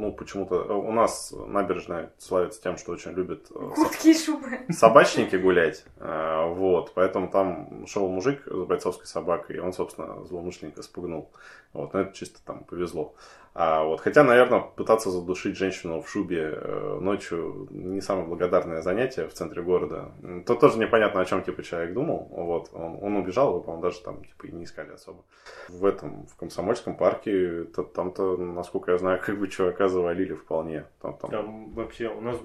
ну, 0.01 0.11
почему-то 0.11 0.55
э, 0.55 0.73
у 0.73 0.91
нас 0.91 1.31
набережная 1.47 2.11
славится 2.17 2.61
тем, 2.61 2.77
что 2.77 2.91
очень 2.91 3.11
любят 3.11 3.47
э, 3.53 3.69
Куртки 3.75 4.07
и 4.07 4.17
шубы. 4.17 4.47
собачники 4.69 5.35
гулять. 5.35 5.85
Э, 5.97 6.51
вот, 6.53 6.93
поэтому 6.95 7.29
там 7.29 7.85
шел 7.85 8.07
мужик 8.09 8.41
с 8.45 8.65
бойцовской 8.65 9.05
собакой, 9.05 9.57
и 9.57 9.59
он, 9.59 9.73
собственно, 9.73 10.23
злоумышленника 10.25 10.81
спугнул. 10.81 11.29
Вот, 11.73 11.93
но 11.93 12.01
это 12.01 12.13
чисто 12.13 12.39
там 12.43 12.63
повезло. 12.63 13.13
А 13.53 13.83
вот, 13.83 13.99
хотя, 14.01 14.23
наверное, 14.23 14.61
пытаться 14.61 15.11
задушить 15.11 15.57
женщину 15.57 16.01
в 16.01 16.09
шубе 16.09 16.57
ночью 17.01 17.67
не 17.69 17.99
самое 17.99 18.25
благодарное 18.25 18.81
занятие 18.81 19.27
в 19.27 19.33
центре 19.33 19.61
города. 19.61 20.11
То 20.45 20.55
тоже 20.55 20.79
непонятно, 20.79 21.19
о 21.19 21.25
чем 21.25 21.43
типа 21.43 21.61
человек 21.61 21.93
думал. 21.93 22.27
Вот, 22.31 22.69
он, 22.73 22.97
он 23.01 23.17
убежал, 23.17 23.49
его, 23.49 23.59
по-моему, 23.59 23.83
даже 23.83 24.01
там 24.01 24.23
типа 24.23 24.47
и 24.47 24.51
не 24.53 24.63
искали 24.63 24.91
особо. 25.01 25.23
В 25.67 25.85
этом, 25.85 26.25
в 26.27 26.35
Комсомольском 26.35 26.95
парке, 26.95 27.65
там-то, 27.93 28.37
насколько 28.37 28.91
я 28.91 28.97
знаю, 28.97 29.19
как 29.23 29.37
бы 29.37 29.47
чувака 29.47 29.89
завалили 29.89 30.33
вполне. 30.33 30.85
Там, 31.01 31.17
там... 31.17 31.31
там 31.31 31.69
вообще 31.71 32.07
у 32.07 32.21
нас 32.21 32.37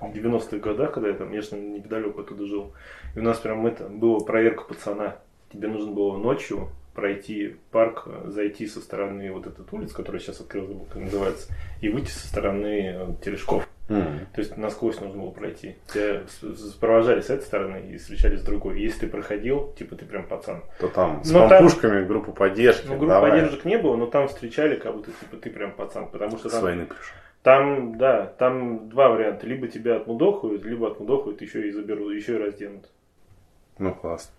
в 0.00 0.04
90-х 0.04 0.58
годах, 0.58 0.92
когда 0.92 1.08
я 1.08 1.14
там, 1.14 1.28
конечно, 1.28 1.56
неподалеку 1.56 2.20
оттуда 2.20 2.46
жил, 2.46 2.72
и 3.14 3.18
у 3.18 3.22
нас 3.22 3.38
прям 3.38 3.66
это, 3.66 3.88
была 3.88 4.20
проверка 4.20 4.64
пацана. 4.64 5.16
Тебе 5.52 5.68
нужно 5.68 5.92
было 5.92 6.16
ночью 6.16 6.68
пройти 6.94 7.56
парк, 7.70 8.08
зайти 8.26 8.66
со 8.66 8.80
стороны 8.80 9.32
вот 9.32 9.46
этот 9.46 9.72
улиц, 9.72 9.92
который 9.92 10.20
сейчас 10.20 10.40
открылся, 10.40 10.74
как 10.92 11.02
называется, 11.02 11.52
и 11.80 11.88
выйти 11.88 12.10
со 12.10 12.26
стороны 12.26 12.92
э, 12.94 13.14
Терешков. 13.24 13.68
Mm. 13.88 14.26
То 14.34 14.40
есть 14.40 14.56
насквозь 14.58 15.00
нужно 15.00 15.22
было 15.22 15.30
пройти. 15.30 15.76
Тебя 15.86 16.20
сопровождали 16.28 17.22
с 17.22 17.30
этой 17.30 17.42
стороны 17.42 17.90
и 17.90 17.96
встречали 17.96 18.36
с 18.36 18.42
другой. 18.42 18.80
Если 18.80 19.00
ты 19.00 19.08
проходил, 19.08 19.72
типа 19.78 19.96
ты 19.96 20.04
прям 20.04 20.26
пацан. 20.26 20.62
То 20.78 20.88
там 20.88 21.24
с 21.24 21.30
но 21.30 21.48
пушками 21.48 22.04
группу 22.04 22.32
поддержки. 22.32 22.86
Ну, 22.86 22.98
группы 22.98 23.20
поддержек 23.20 23.64
не 23.64 23.78
было, 23.78 23.96
но 23.96 24.06
там 24.06 24.28
встречали, 24.28 24.76
как 24.76 24.94
будто 24.94 25.10
типа 25.12 25.36
ты 25.36 25.50
прям 25.50 25.72
пацан. 25.72 26.08
Потому 26.08 26.36
что 26.36 26.50
там... 26.50 26.60
С 26.60 26.62
войны 26.62 26.84
пришел. 26.84 27.14
Там, 27.42 27.96
да, 27.96 28.26
там 28.26 28.90
два 28.90 29.08
варианта. 29.08 29.46
Либо 29.46 29.68
тебя 29.68 29.96
отмудохают, 29.96 30.64
либо 30.64 30.88
отмудохают, 30.88 31.40
еще 31.40 31.66
и 31.66 31.70
заберут, 31.70 32.12
еще 32.12 32.34
и 32.34 32.38
разденут. 32.38 32.90
Ну, 33.78 33.94
классно. 33.94 34.32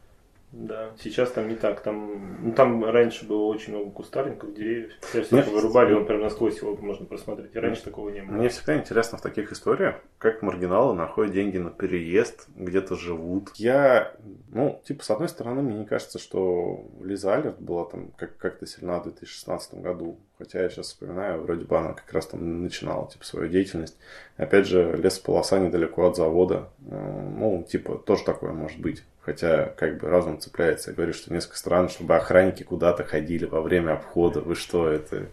Да, 0.52 0.90
сейчас 1.00 1.32
там 1.32 1.48
не 1.48 1.56
так. 1.56 1.82
Там, 1.82 2.38
ну, 2.48 2.54
там 2.54 2.84
раньше 2.84 3.26
было 3.28 3.44
очень 3.44 3.74
много 3.74 3.92
кустарников, 3.92 4.54
деревьев. 4.54 4.94
Сейчас 5.12 5.28
все 5.28 5.40
это 5.40 5.52
вырубали, 5.52 5.94
он 5.94 6.08
прям 6.08 6.22
насквозь 6.22 6.58
его 6.58 6.76
можно 6.78 7.06
просмотреть. 7.06 7.54
И 7.54 7.60
раньше 7.60 7.84
такого 7.84 8.10
не 8.10 8.22
было. 8.22 8.36
Мне 8.36 8.50
всегда 8.50 8.76
интересно 8.78 9.20
в 9.20 9.22
таких 9.22 9.52
историях, 9.52 9.96
как 10.18 10.42
маргиналы 10.42 10.96
находят 10.96 11.34
деньги 11.34 11.60
на 11.60 11.70
переезд, 11.70 12.48
где-то 12.56 12.96
живут. 12.96 13.52
Я, 13.56 14.14
ну, 14.52 14.82
типа, 14.84 15.04
с 15.04 15.12
одной 15.12 15.30
стороны, 15.30 15.62
мне 15.62 15.80
не 15.80 15.86
кажется, 15.86 16.18
что 16.18 16.84
Лиза 17.00 17.36
Алерт 17.36 17.62
была 17.62 17.86
там 17.86 18.08
как- 18.18 18.38
как-то 18.38 18.66
сильна 18.66 19.00
в 19.00 19.04
2016 19.04 19.82
году. 19.82 20.18
Хотя 20.40 20.64
я 20.64 20.70
сейчас 20.70 20.88
вспоминаю, 20.88 21.42
вроде 21.42 21.66
бы 21.66 21.78
она 21.78 21.94
как 21.94 22.12
раз 22.12 22.26
там 22.26 22.64
начинала, 22.64 23.08
типа, 23.10 23.24
свою 23.26 23.50
деятельность. 23.50 23.98
Опять 24.38 24.66
же, 24.68 24.96
лесополоса 24.98 25.60
недалеко 25.60 26.08
от 26.08 26.16
завода. 26.16 26.70
Ну, 26.80 27.64
типа, 27.70 27.98
тоже 27.98 28.24
такое 28.24 28.54
может 28.54 28.80
быть. 28.80 29.04
Хотя, 29.30 29.66
как 29.78 30.00
бы, 30.00 30.10
разум 30.10 30.40
цепляется. 30.40 30.90
Я 30.90 30.96
говорю, 30.96 31.14
что 31.14 31.32
несколько 31.32 31.56
странно, 31.56 31.88
чтобы 31.88 32.16
охранники 32.16 32.64
куда-то 32.64 33.04
ходили 33.04 33.46
во 33.46 33.62
время 33.62 33.92
обхода. 33.92 34.42
Вы 34.42 34.56
что, 34.56 34.90
это 34.90 35.28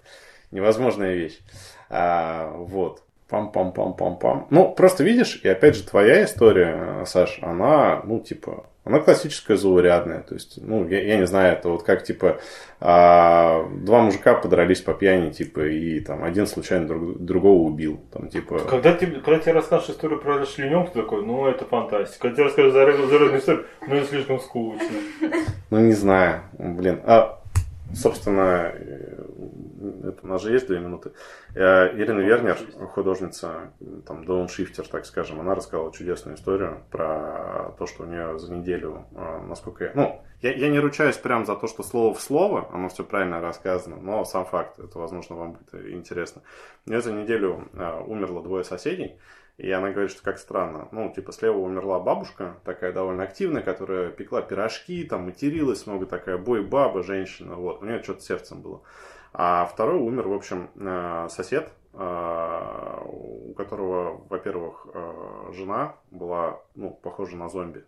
невозможная 0.50 1.14
вещь. 1.14 1.40
А, 1.88 2.50
вот. 2.50 3.02
Пам-пам-пам-пам-пам. 3.28 4.46
Ну, 4.50 4.72
просто 4.72 5.02
видишь, 5.02 5.40
и 5.42 5.48
опять 5.48 5.74
же, 5.74 5.82
твоя 5.82 6.24
история, 6.24 7.04
Саш, 7.06 7.40
она, 7.42 8.02
ну, 8.04 8.20
типа, 8.20 8.66
она 8.86 9.00
классическая 9.00 9.56
заурядная. 9.56 10.20
То 10.20 10.34
есть, 10.34 10.62
ну, 10.62 10.86
я, 10.86 11.02
я 11.02 11.16
не 11.16 11.26
знаю, 11.26 11.54
это 11.54 11.70
вот 11.70 11.82
как, 11.82 12.04
типа, 12.04 12.38
а, 12.78 13.68
два 13.68 14.02
мужика 14.02 14.34
подрались 14.34 14.80
по 14.80 14.94
пьяни, 14.94 15.32
типа, 15.32 15.66
и 15.66 15.98
там 15.98 16.22
один 16.22 16.46
случайно 16.46 16.86
друг, 16.86 17.18
другого 17.18 17.66
убил. 17.66 18.00
Там, 18.12 18.28
типа... 18.28 18.60
Когда 18.60 18.92
тебе, 18.92 19.20
когда 19.20 19.40
тебе 19.40 19.52
расскажешь 19.54 19.90
историю 19.90 20.20
про 20.20 20.38
расчлененку, 20.38 20.92
ты 20.92 21.02
такой, 21.02 21.26
ну, 21.26 21.48
это 21.48 21.64
фантастика. 21.64 22.28
Когда 22.28 22.36
тебе 22.36 22.44
расскажешь 22.44 22.72
зародную 22.72 23.40
историю, 23.40 23.66
ну, 23.88 23.94
это 23.96 24.06
слишком 24.06 24.38
скучно. 24.38 24.86
Ну, 25.70 25.80
не 25.80 25.94
знаю, 25.94 26.42
блин. 26.52 27.00
А, 27.04 27.40
собственно, 27.92 28.72
это 30.04 30.18
у 30.22 30.26
нас 30.26 30.42
же 30.42 30.52
есть 30.52 30.66
две 30.66 30.78
минуты. 30.78 31.12
Э, 31.54 31.96
Ирина 31.96 32.20
Вернер, 32.20 32.56
художница, 32.94 33.72
там, 34.06 34.24
дауншифтер, 34.24 34.86
так 34.88 35.06
скажем, 35.06 35.40
она 35.40 35.54
рассказала 35.54 35.92
чудесную 35.92 36.36
историю 36.36 36.82
про 36.90 37.74
то, 37.78 37.86
что 37.86 38.04
у 38.04 38.06
нее 38.06 38.38
за 38.38 38.52
неделю, 38.52 39.06
э, 39.12 39.40
насколько 39.46 39.84
я... 39.84 39.92
Ну, 39.94 40.22
я, 40.42 40.52
я 40.52 40.68
не 40.68 40.78
ручаюсь 40.78 41.16
прям 41.16 41.46
за 41.46 41.56
то, 41.56 41.66
что 41.66 41.82
слово 41.82 42.14
в 42.14 42.20
слово, 42.20 42.68
оно 42.72 42.88
все 42.88 43.04
правильно 43.04 43.40
рассказано, 43.40 43.96
но 43.96 44.24
сам 44.24 44.44
факт, 44.44 44.78
это, 44.78 44.98
возможно, 44.98 45.36
вам 45.36 45.52
будет 45.52 45.88
интересно. 45.92 46.42
У 46.86 46.90
нее 46.90 47.00
за 47.00 47.12
неделю 47.12 47.68
э, 47.72 48.02
умерло 48.06 48.42
двое 48.42 48.64
соседей, 48.64 49.18
и 49.56 49.70
она 49.70 49.90
говорит, 49.90 50.10
что 50.10 50.22
как 50.22 50.38
странно. 50.38 50.88
Ну, 50.92 51.10
типа, 51.14 51.32
слева 51.32 51.56
умерла 51.56 51.98
бабушка, 51.98 52.58
такая 52.64 52.92
довольно 52.92 53.22
активная, 53.22 53.62
которая 53.62 54.10
пекла 54.10 54.42
пирожки, 54.42 55.02
там, 55.04 55.24
материлась 55.24 55.86
много, 55.86 56.04
такая 56.04 56.36
бой-баба, 56.36 57.02
женщина, 57.02 57.54
вот. 57.54 57.82
У 57.82 57.86
нее 57.86 58.02
что-то 58.02 58.20
сердцем 58.20 58.60
было. 58.60 58.82
А 59.38 59.66
второй 59.66 59.98
умер, 59.98 60.28
в 60.28 60.32
общем, 60.32 60.70
э, 60.76 61.28
сосед, 61.28 61.70
э, 61.92 63.00
у 63.04 63.52
которого, 63.52 64.24
во-первых, 64.30 64.86
э, 64.94 65.52
жена 65.52 65.96
была, 66.10 66.62
ну, 66.74 66.90
похожа 66.90 67.36
на 67.36 67.50
зомби. 67.50 67.84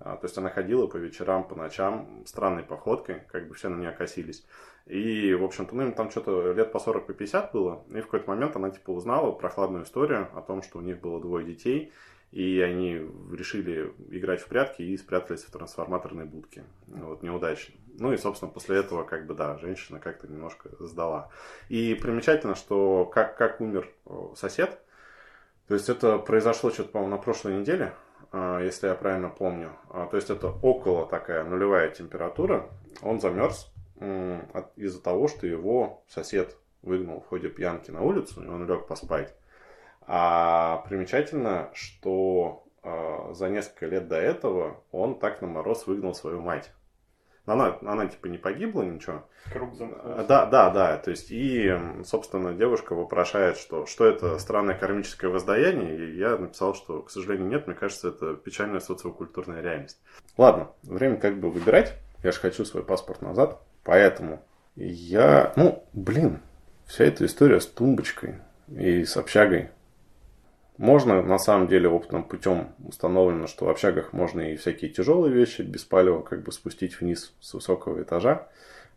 А, 0.00 0.16
то 0.16 0.24
есть 0.24 0.38
она 0.38 0.48
ходила 0.48 0.86
по 0.86 0.96
вечерам, 0.96 1.46
по 1.46 1.54
ночам, 1.54 2.24
странной 2.24 2.62
походкой, 2.62 3.24
как 3.30 3.46
бы 3.46 3.54
все 3.54 3.68
на 3.68 3.76
нее 3.78 3.90
косились. 3.90 4.46
И, 4.86 5.34
в 5.34 5.44
общем-то, 5.44 5.76
ну, 5.76 5.82
им 5.82 5.92
там 5.92 6.10
что-то 6.10 6.52
лет 6.52 6.72
по 6.72 6.78
40, 6.78 7.06
по 7.06 7.12
50 7.12 7.52
было. 7.52 7.84
И 7.90 8.00
в 8.00 8.04
какой-то 8.06 8.30
момент 8.30 8.56
она, 8.56 8.70
типа, 8.70 8.90
узнала 8.90 9.32
прохладную 9.32 9.84
историю 9.84 10.28
о 10.34 10.40
том, 10.40 10.62
что 10.62 10.78
у 10.78 10.80
них 10.80 11.02
было 11.02 11.20
двое 11.20 11.44
детей, 11.44 11.92
и 12.32 12.60
они 12.60 13.00
решили 13.32 13.92
играть 14.10 14.40
в 14.40 14.46
прятки 14.46 14.82
и 14.82 14.96
спрятались 14.96 15.44
в 15.44 15.50
трансформаторной 15.50 16.24
будке. 16.24 16.64
Вот, 16.86 17.22
неудачно. 17.22 17.74
Ну 17.98 18.12
и, 18.12 18.16
собственно, 18.18 18.50
после 18.50 18.78
этого, 18.78 19.04
как 19.04 19.26
бы, 19.26 19.34
да, 19.34 19.56
женщина 19.58 20.00
как-то 20.00 20.28
немножко 20.28 20.70
сдала. 20.80 21.30
И 21.68 21.94
примечательно, 21.94 22.54
что 22.54 23.06
как, 23.06 23.36
как 23.36 23.60
умер 23.60 23.88
сосед, 24.34 24.78
то 25.68 25.74
есть 25.74 25.88
это 25.88 26.18
произошло 26.18 26.70
что-то, 26.70 26.90
по-моему, 26.90 27.16
на 27.16 27.22
прошлой 27.22 27.54
неделе, 27.54 27.94
а, 28.32 28.60
если 28.60 28.88
я 28.88 28.94
правильно 28.94 29.30
помню. 29.30 29.72
А, 29.90 30.06
то 30.06 30.16
есть 30.16 30.30
это 30.30 30.48
около 30.48 31.06
такая 31.06 31.44
нулевая 31.44 31.88
температура. 31.90 32.68
Он 33.02 33.20
замерз 33.20 33.72
из-за 34.76 35.00
того, 35.00 35.26
что 35.26 35.46
его 35.46 36.02
сосед 36.06 36.54
выгнал 36.82 37.20
в 37.20 37.28
ходе 37.28 37.48
пьянки 37.48 37.90
на 37.90 38.02
улицу, 38.02 38.42
и 38.44 38.46
он 38.46 38.66
лег 38.66 38.86
поспать. 38.86 39.34
А 40.06 40.84
примечательно, 40.88 41.70
что 41.74 42.64
э, 42.82 43.32
за 43.32 43.48
несколько 43.48 43.86
лет 43.86 44.08
до 44.08 44.16
этого 44.16 44.82
он 44.92 45.18
так 45.18 45.42
на 45.42 45.48
мороз 45.48 45.86
выгнал 45.86 46.14
свою 46.14 46.40
мать. 46.40 46.70
Она, 47.46 47.78
она 47.82 48.06
типа 48.06 48.26
не 48.26 48.38
погибла, 48.38 48.82
ничего. 48.82 49.24
Круг 49.52 49.76
замкнулся. 49.76 50.24
Да, 50.24 50.46
да, 50.46 50.70
да. 50.70 50.96
То 50.96 51.10
есть, 51.10 51.30
и, 51.30 51.72
собственно, 52.04 52.52
девушка 52.52 52.94
вопрошает, 52.94 53.56
что, 53.56 53.86
что 53.86 54.04
это 54.04 54.38
странное 54.38 54.76
кармическое 54.76 55.30
воздаяние. 55.30 55.96
И 55.96 56.16
я 56.16 56.36
написал, 56.36 56.74
что, 56.74 57.02
к 57.02 57.10
сожалению, 57.10 57.46
нет. 57.46 57.68
Мне 57.68 57.76
кажется, 57.76 58.08
это 58.08 58.34
печальная 58.34 58.80
социокультурная 58.80 59.62
реальность. 59.62 60.00
Ладно, 60.36 60.70
время 60.82 61.16
как 61.18 61.38
бы 61.38 61.50
выбирать. 61.50 61.94
Я 62.24 62.32
же 62.32 62.40
хочу 62.40 62.64
свой 62.64 62.82
паспорт 62.82 63.22
назад. 63.22 63.60
Поэтому 63.84 64.42
я, 64.74 65.52
ну, 65.54 65.84
блин, 65.92 66.40
вся 66.86 67.04
эта 67.04 67.26
история 67.26 67.60
с 67.60 67.66
тумбочкой 67.66 68.40
и 68.68 69.04
с 69.04 69.16
общагой 69.16 69.70
можно, 70.78 71.22
на 71.22 71.38
самом 71.38 71.68
деле, 71.68 71.88
опытным 71.88 72.22
путем 72.22 72.68
установлено, 72.84 73.46
что 73.46 73.64
в 73.64 73.68
общагах 73.68 74.12
можно 74.12 74.40
и 74.40 74.56
всякие 74.56 74.90
тяжелые 74.90 75.32
вещи 75.32 75.62
без 75.62 75.84
палева 75.84 76.22
как 76.22 76.42
бы 76.42 76.52
спустить 76.52 77.00
вниз 77.00 77.32
с 77.40 77.54
высокого 77.54 78.02
этажа 78.02 78.48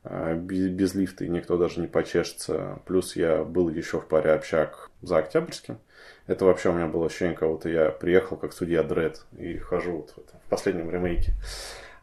а, 0.03 0.33
без, 0.33 0.69
без 0.69 0.93
лифта, 0.93 1.25
и 1.25 1.29
никто 1.29 1.57
даже 1.57 1.79
не 1.79 1.87
почешется. 1.87 2.79
Плюс 2.85 3.15
я 3.15 3.43
был 3.43 3.69
еще 3.69 3.99
в 3.99 4.07
паре 4.07 4.31
общак 4.31 4.89
за 5.01 5.19
Октябрьским. 5.19 5.79
Это 6.27 6.45
вообще 6.45 6.69
у 6.69 6.73
меня 6.73 6.87
было 6.87 7.05
ощущение, 7.05 7.35
как 7.35 7.49
будто 7.49 7.69
я 7.69 7.89
приехал 7.89 8.37
как 8.37 8.53
судья 8.53 8.83
Дред 8.83 9.25
и 9.37 9.57
хожу 9.57 9.97
вот 9.97 10.11
в, 10.11 10.17
этом, 10.17 10.39
в 10.45 10.49
последнем 10.49 10.91
ремейке. 10.91 11.33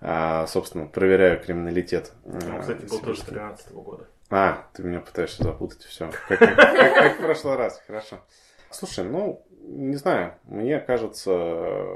А, 0.00 0.46
собственно, 0.46 0.86
проверяю 0.86 1.40
криминалитет. 1.40 2.12
Он, 2.24 2.40
а, 2.50 2.60
кстати, 2.60 2.84
был 2.86 3.00
тоже 3.00 3.22
13 3.24 3.72
года. 3.72 4.06
А, 4.30 4.66
ты 4.74 4.82
меня 4.82 5.00
пытаешься 5.00 5.42
запутать, 5.42 5.82
все. 5.84 6.10
Как, 6.28 6.38
как, 6.38 6.56
как, 6.56 6.94
как 6.94 7.18
в 7.18 7.22
прошлый 7.22 7.56
раз, 7.56 7.82
хорошо. 7.86 8.20
Слушай, 8.70 9.04
ну, 9.04 9.44
не 9.60 9.96
знаю, 9.96 10.34
мне 10.44 10.78
кажется, 10.80 11.86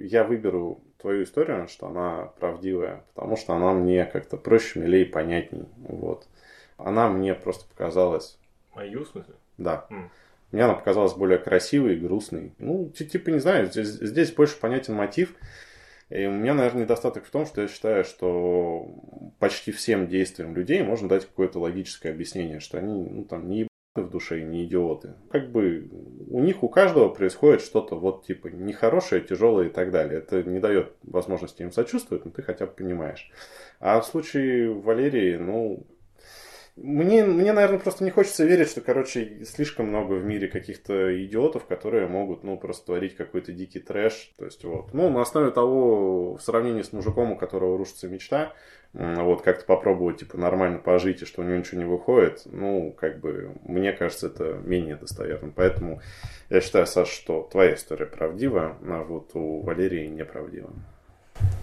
я 0.00 0.24
выберу 0.24 0.80
твою 0.98 1.24
историю, 1.24 1.68
что 1.68 1.86
она 1.86 2.32
правдивая, 2.40 3.04
потому 3.14 3.36
что 3.36 3.54
она 3.54 3.72
мне 3.72 4.04
как-то 4.04 4.36
проще, 4.36 4.80
милее, 4.80 5.06
понятней. 5.06 5.66
Вот. 5.76 6.26
Она 6.76 7.08
мне 7.08 7.34
просто 7.34 7.68
показалась... 7.68 8.38
Мою, 8.74 9.04
в 9.04 9.08
смысле? 9.08 9.34
Да. 9.58 9.86
Mm. 9.90 10.08
Мне 10.52 10.64
она 10.64 10.74
показалась 10.74 11.14
более 11.14 11.38
красивой 11.38 11.94
и 11.94 12.00
грустной. 12.00 12.52
Ну, 12.58 12.88
типа, 12.90 13.30
не 13.30 13.38
знаю, 13.38 13.66
здесь, 13.66 13.88
здесь 13.88 14.32
больше 14.32 14.58
понятен 14.58 14.94
мотив. 14.94 15.34
И 16.08 16.24
у 16.24 16.30
меня, 16.30 16.54
наверное, 16.54 16.84
недостаток 16.84 17.26
в 17.26 17.30
том, 17.30 17.44
что 17.44 17.60
я 17.60 17.68
считаю, 17.68 18.04
что 18.04 18.88
почти 19.38 19.72
всем 19.72 20.08
действиям 20.08 20.54
людей 20.54 20.82
можно 20.82 21.06
дать 21.08 21.26
какое-то 21.26 21.58
логическое 21.58 22.10
объяснение, 22.10 22.60
что 22.60 22.78
они 22.78 23.10
ну, 23.10 23.24
там, 23.24 23.48
не 23.48 23.68
в 24.02 24.10
душе 24.10 24.40
и 24.40 24.44
не 24.44 24.64
идиоты. 24.64 25.14
Как 25.30 25.50
бы 25.50 25.88
у 26.28 26.40
них 26.40 26.62
у 26.62 26.68
каждого 26.68 27.08
происходит 27.08 27.62
что-то 27.62 27.96
вот 27.96 28.26
типа 28.26 28.48
нехорошее, 28.48 29.20
тяжелое 29.20 29.66
и 29.66 29.70
так 29.70 29.90
далее. 29.90 30.18
Это 30.18 30.42
не 30.42 30.60
дает 30.60 30.94
возможности 31.02 31.62
им 31.62 31.72
сочувствовать, 31.72 32.24
но 32.24 32.30
ты 32.30 32.42
хотя 32.42 32.66
бы 32.66 32.72
понимаешь. 32.72 33.30
А 33.80 34.00
в 34.00 34.06
случае 34.06 34.72
Валерии, 34.72 35.36
ну, 35.36 35.86
мне, 36.82 37.24
мне, 37.24 37.52
наверное, 37.52 37.78
просто 37.78 38.04
не 38.04 38.10
хочется 38.10 38.44
верить, 38.44 38.68
что, 38.68 38.80
короче, 38.80 39.44
слишком 39.44 39.86
много 39.86 40.14
в 40.14 40.24
мире 40.24 40.48
каких-то 40.48 41.24
идиотов, 41.24 41.66
которые 41.66 42.06
могут, 42.06 42.44
ну, 42.44 42.56
просто 42.56 42.86
творить 42.86 43.16
какой-то 43.16 43.52
дикий 43.52 43.80
трэш. 43.80 44.32
То 44.38 44.44
есть, 44.44 44.64
вот. 44.64 44.94
Ну, 44.94 45.08
на 45.10 45.22
основе 45.22 45.50
того, 45.50 46.36
в 46.36 46.42
сравнении 46.42 46.82
с 46.82 46.92
мужиком, 46.92 47.32
у 47.32 47.36
которого 47.36 47.76
рушится 47.76 48.08
мечта, 48.08 48.52
вот, 48.92 49.42
как-то 49.42 49.64
попробовать, 49.64 50.18
типа, 50.18 50.38
нормально 50.38 50.78
пожить, 50.78 51.22
и 51.22 51.26
что 51.26 51.42
у 51.42 51.44
него 51.44 51.56
ничего 51.56 51.80
не 51.80 51.86
выходит, 51.86 52.42
ну, 52.46 52.92
как 52.92 53.20
бы, 53.20 53.52
мне 53.64 53.92
кажется, 53.92 54.28
это 54.28 54.54
менее 54.64 54.96
достоверно. 54.96 55.52
Поэтому 55.54 56.00
я 56.48 56.60
считаю, 56.60 56.86
Саша, 56.86 57.12
что 57.12 57.48
твоя 57.50 57.74
история 57.74 58.06
правдива, 58.06 58.78
а 58.82 59.02
вот 59.02 59.32
у 59.34 59.60
Валерии 59.60 60.06
неправдива. 60.06 60.70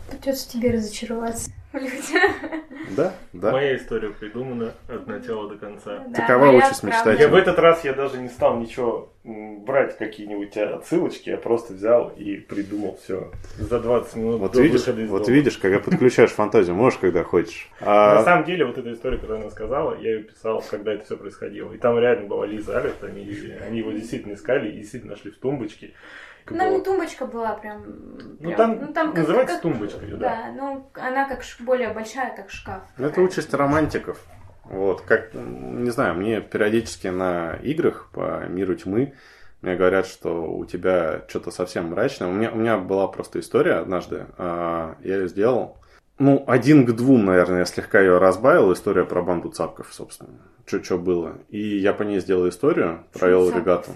Придется 0.09 0.49
тебе 0.49 0.71
разочароваться 0.71 1.51
Да, 2.95 3.13
да. 3.33 3.51
Моя 3.51 3.75
история 3.75 4.09
придумана 4.09 4.73
от 4.87 5.07
начала 5.07 5.49
до 5.49 5.57
конца. 5.57 6.03
Да, 6.07 6.27
Такова 6.27 6.51
участь 6.51 6.83
мечтателя. 6.83 7.25
Я 7.25 7.27
в 7.29 7.35
этот 7.35 7.57
раз 7.57 7.83
я 7.83 7.93
даже 7.93 8.17
не 8.19 8.29
стал 8.29 8.59
ничего 8.59 9.11
брать 9.23 9.97
какие-нибудь 9.97 10.55
отсылочки, 10.55 11.31
я 11.31 11.37
просто 11.37 11.73
взял 11.73 12.09
и 12.09 12.35
придумал 12.37 12.99
все 13.01 13.31
за 13.57 13.79
20 13.79 14.15
минут 14.15 14.39
вот 14.39 14.51
до 14.51 14.61
видишь, 14.61 14.87
из 14.87 15.09
Вот 15.09 15.23
дома. 15.23 15.35
видишь, 15.35 15.57
когда 15.57 15.79
подключаешь 15.79 16.29
фантазию, 16.29 16.75
можешь, 16.75 16.99
когда 16.99 17.23
хочешь. 17.23 17.69
А... 17.81 18.15
На 18.15 18.23
самом 18.23 18.45
деле, 18.45 18.65
вот 18.65 18.77
эта 18.77 18.93
история, 18.93 19.17
которую 19.17 19.41
она 19.41 19.49
сказала, 19.49 19.99
я 19.99 20.13
ее 20.15 20.23
писал, 20.23 20.63
когда 20.69 20.93
это 20.93 21.05
все 21.05 21.17
происходило. 21.17 21.73
И 21.73 21.77
там 21.77 21.97
реально 21.97 22.27
была 22.27 22.45
Лиза 22.45 22.77
Алерт, 22.77 23.03
они, 23.03 23.27
они 23.65 23.79
его 23.79 23.91
действительно 23.91 24.33
искали 24.33 24.69
и 24.69 24.77
действительно 24.77 25.13
нашли 25.13 25.31
в 25.31 25.37
тумбочке. 25.37 25.93
Там 26.45 26.71
не 26.71 26.81
тумбочка 26.81 27.25
была 27.25 27.53
прям. 27.53 27.83
Ну 28.39 28.55
там, 28.55 28.79
ну, 28.79 28.93
там 28.93 29.13
называется 29.13 29.55
как, 29.55 29.61
тумбочка, 29.63 29.99
да. 30.11 30.17
Да, 30.17 30.51
ну 30.55 30.89
она 30.93 31.27
как 31.27 31.41
более 31.59 31.89
большая, 31.89 32.35
как 32.35 32.49
шкаф. 32.49 32.83
Это 32.97 33.21
участь 33.21 33.53
романтиков. 33.53 34.23
Вот, 34.65 35.01
как, 35.01 35.33
не 35.33 35.89
знаю, 35.91 36.15
мне 36.15 36.41
периодически 36.41 37.07
на 37.07 37.55
играх 37.61 38.09
по 38.11 38.45
миру 38.47 38.75
тьмы 38.75 39.13
мне 39.65 39.75
говорят, 39.75 40.05
что 40.05 40.45
у 40.45 40.63
тебя 40.65 41.23
что-то 41.27 41.49
совсем 41.49 41.89
мрачное. 41.89 42.27
У 42.27 42.31
меня, 42.31 42.51
у 42.51 42.55
меня 42.55 42.77
была 42.77 43.07
просто 43.07 43.39
история 43.39 43.75
однажды, 43.75 44.27
а, 44.37 44.95
я 45.03 45.15
ее 45.17 45.27
сделал. 45.27 45.77
Ну, 46.19 46.43
один 46.47 46.85
к 46.85 46.91
двум, 46.91 47.25
наверное, 47.25 47.59
я 47.59 47.65
слегка 47.65 47.99
ее 47.99 48.19
разбавил. 48.19 48.71
История 48.71 49.05
про 49.05 49.23
банду 49.23 49.49
цапков, 49.49 49.87
собственно. 49.91 50.37
Что-что 50.67 50.99
было. 50.99 51.39
И 51.49 51.59
я 51.79 51.93
по 51.93 52.03
ней 52.03 52.19
сделал 52.19 52.47
историю, 52.47 53.05
провел 53.11 53.49
ребятам. 53.49 53.95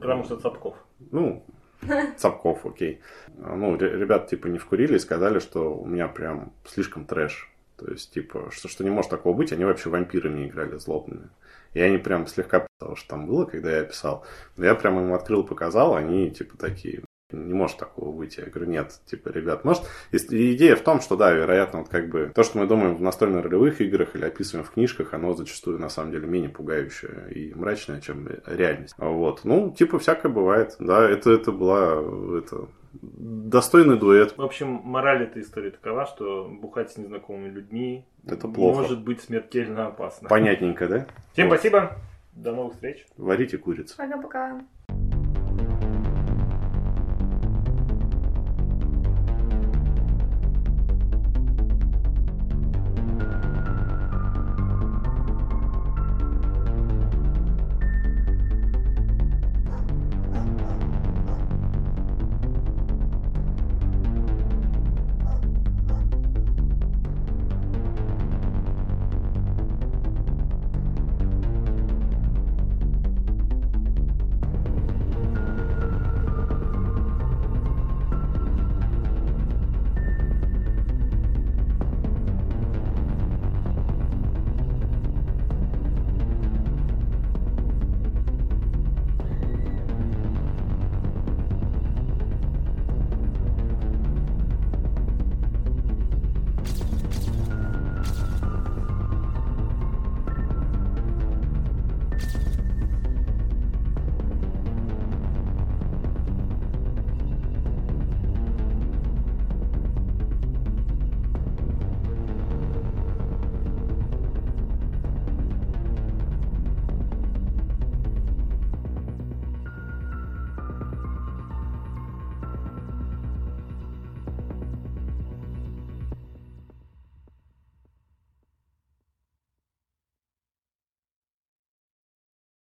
Потому 0.00 0.22
что 0.24 0.36
цапков. 0.36 0.76
Ну, 1.10 1.44
Цапков, 2.16 2.64
окей. 2.66 3.00
Ну, 3.36 3.76
ребята, 3.76 4.28
типа, 4.28 4.46
не 4.46 4.58
вкурили 4.58 4.96
и 4.96 5.00
сказали, 5.00 5.38
что 5.38 5.74
у 5.74 5.86
меня 5.86 6.08
прям 6.08 6.52
слишком 6.64 7.04
трэш. 7.04 7.50
То 7.76 7.90
есть, 7.90 8.12
типа, 8.12 8.50
что, 8.52 8.68
что 8.68 8.84
не 8.84 8.90
может 8.90 9.10
такого 9.10 9.36
быть, 9.36 9.52
они 9.52 9.64
вообще 9.64 9.90
вампирами 9.90 10.46
играли 10.46 10.78
злобными. 10.78 11.30
И 11.74 11.80
они 11.80 11.98
прям 11.98 12.26
слегка 12.26 12.66
того, 12.78 12.96
что 12.96 13.08
там 13.08 13.26
было, 13.26 13.44
когда 13.44 13.76
я 13.76 13.84
писал. 13.84 14.24
Но 14.56 14.66
я 14.66 14.74
прям 14.74 15.00
им 15.00 15.12
открыл, 15.14 15.42
показал, 15.42 15.94
они, 15.94 16.30
типа, 16.30 16.56
такие, 16.56 17.02
не 17.32 17.54
может 17.54 17.78
такого 17.78 18.12
быть. 18.12 18.38
Я 18.38 18.46
говорю, 18.46 18.70
нет, 18.70 19.00
типа, 19.06 19.28
ребят, 19.28 19.64
может... 19.64 19.82
И 20.12 20.54
идея 20.54 20.76
в 20.76 20.82
том, 20.82 21.00
что, 21.00 21.16
да, 21.16 21.32
вероятно, 21.32 21.80
вот 21.80 21.88
как 21.88 22.08
бы 22.08 22.32
то, 22.34 22.42
что 22.42 22.58
мы 22.58 22.66
думаем 22.66 22.96
в 22.96 23.02
настольно-ролевых 23.02 23.80
играх 23.80 24.14
или 24.14 24.24
описываем 24.24 24.64
в 24.64 24.70
книжках, 24.70 25.14
оно 25.14 25.34
зачастую, 25.34 25.78
на 25.78 25.88
самом 25.88 26.12
деле, 26.12 26.26
менее 26.26 26.50
пугающее 26.50 27.32
и 27.32 27.54
мрачное, 27.54 28.00
чем 28.00 28.28
реальность. 28.46 28.94
Вот. 28.98 29.40
Ну, 29.44 29.74
типа, 29.76 29.98
всякое 29.98 30.30
бывает. 30.30 30.76
Да, 30.78 31.08
это, 31.08 31.30
это 31.30 31.52
была 31.52 32.02
это, 32.38 32.68
достойный 33.00 33.98
дуэт. 33.98 34.36
В 34.36 34.42
общем, 34.42 34.80
мораль 34.84 35.24
этой 35.24 35.42
истории 35.42 35.70
такова, 35.70 36.06
что 36.06 36.48
бухать 36.48 36.92
с 36.92 36.96
незнакомыми 36.96 37.48
людьми 37.48 38.06
это 38.26 38.48
плохо. 38.48 38.80
может 38.80 39.02
быть 39.02 39.20
смертельно 39.20 39.86
опасно. 39.86 40.28
Понятненько, 40.28 40.88
да? 40.88 41.06
Всем 41.32 41.48
вот. 41.48 41.58
спасибо. 41.58 41.96
До 42.32 42.52
новых 42.52 42.74
встреч. 42.74 43.06
Варите 43.16 43.58
курицу. 43.58 43.94
Пока-пока. 43.96 44.62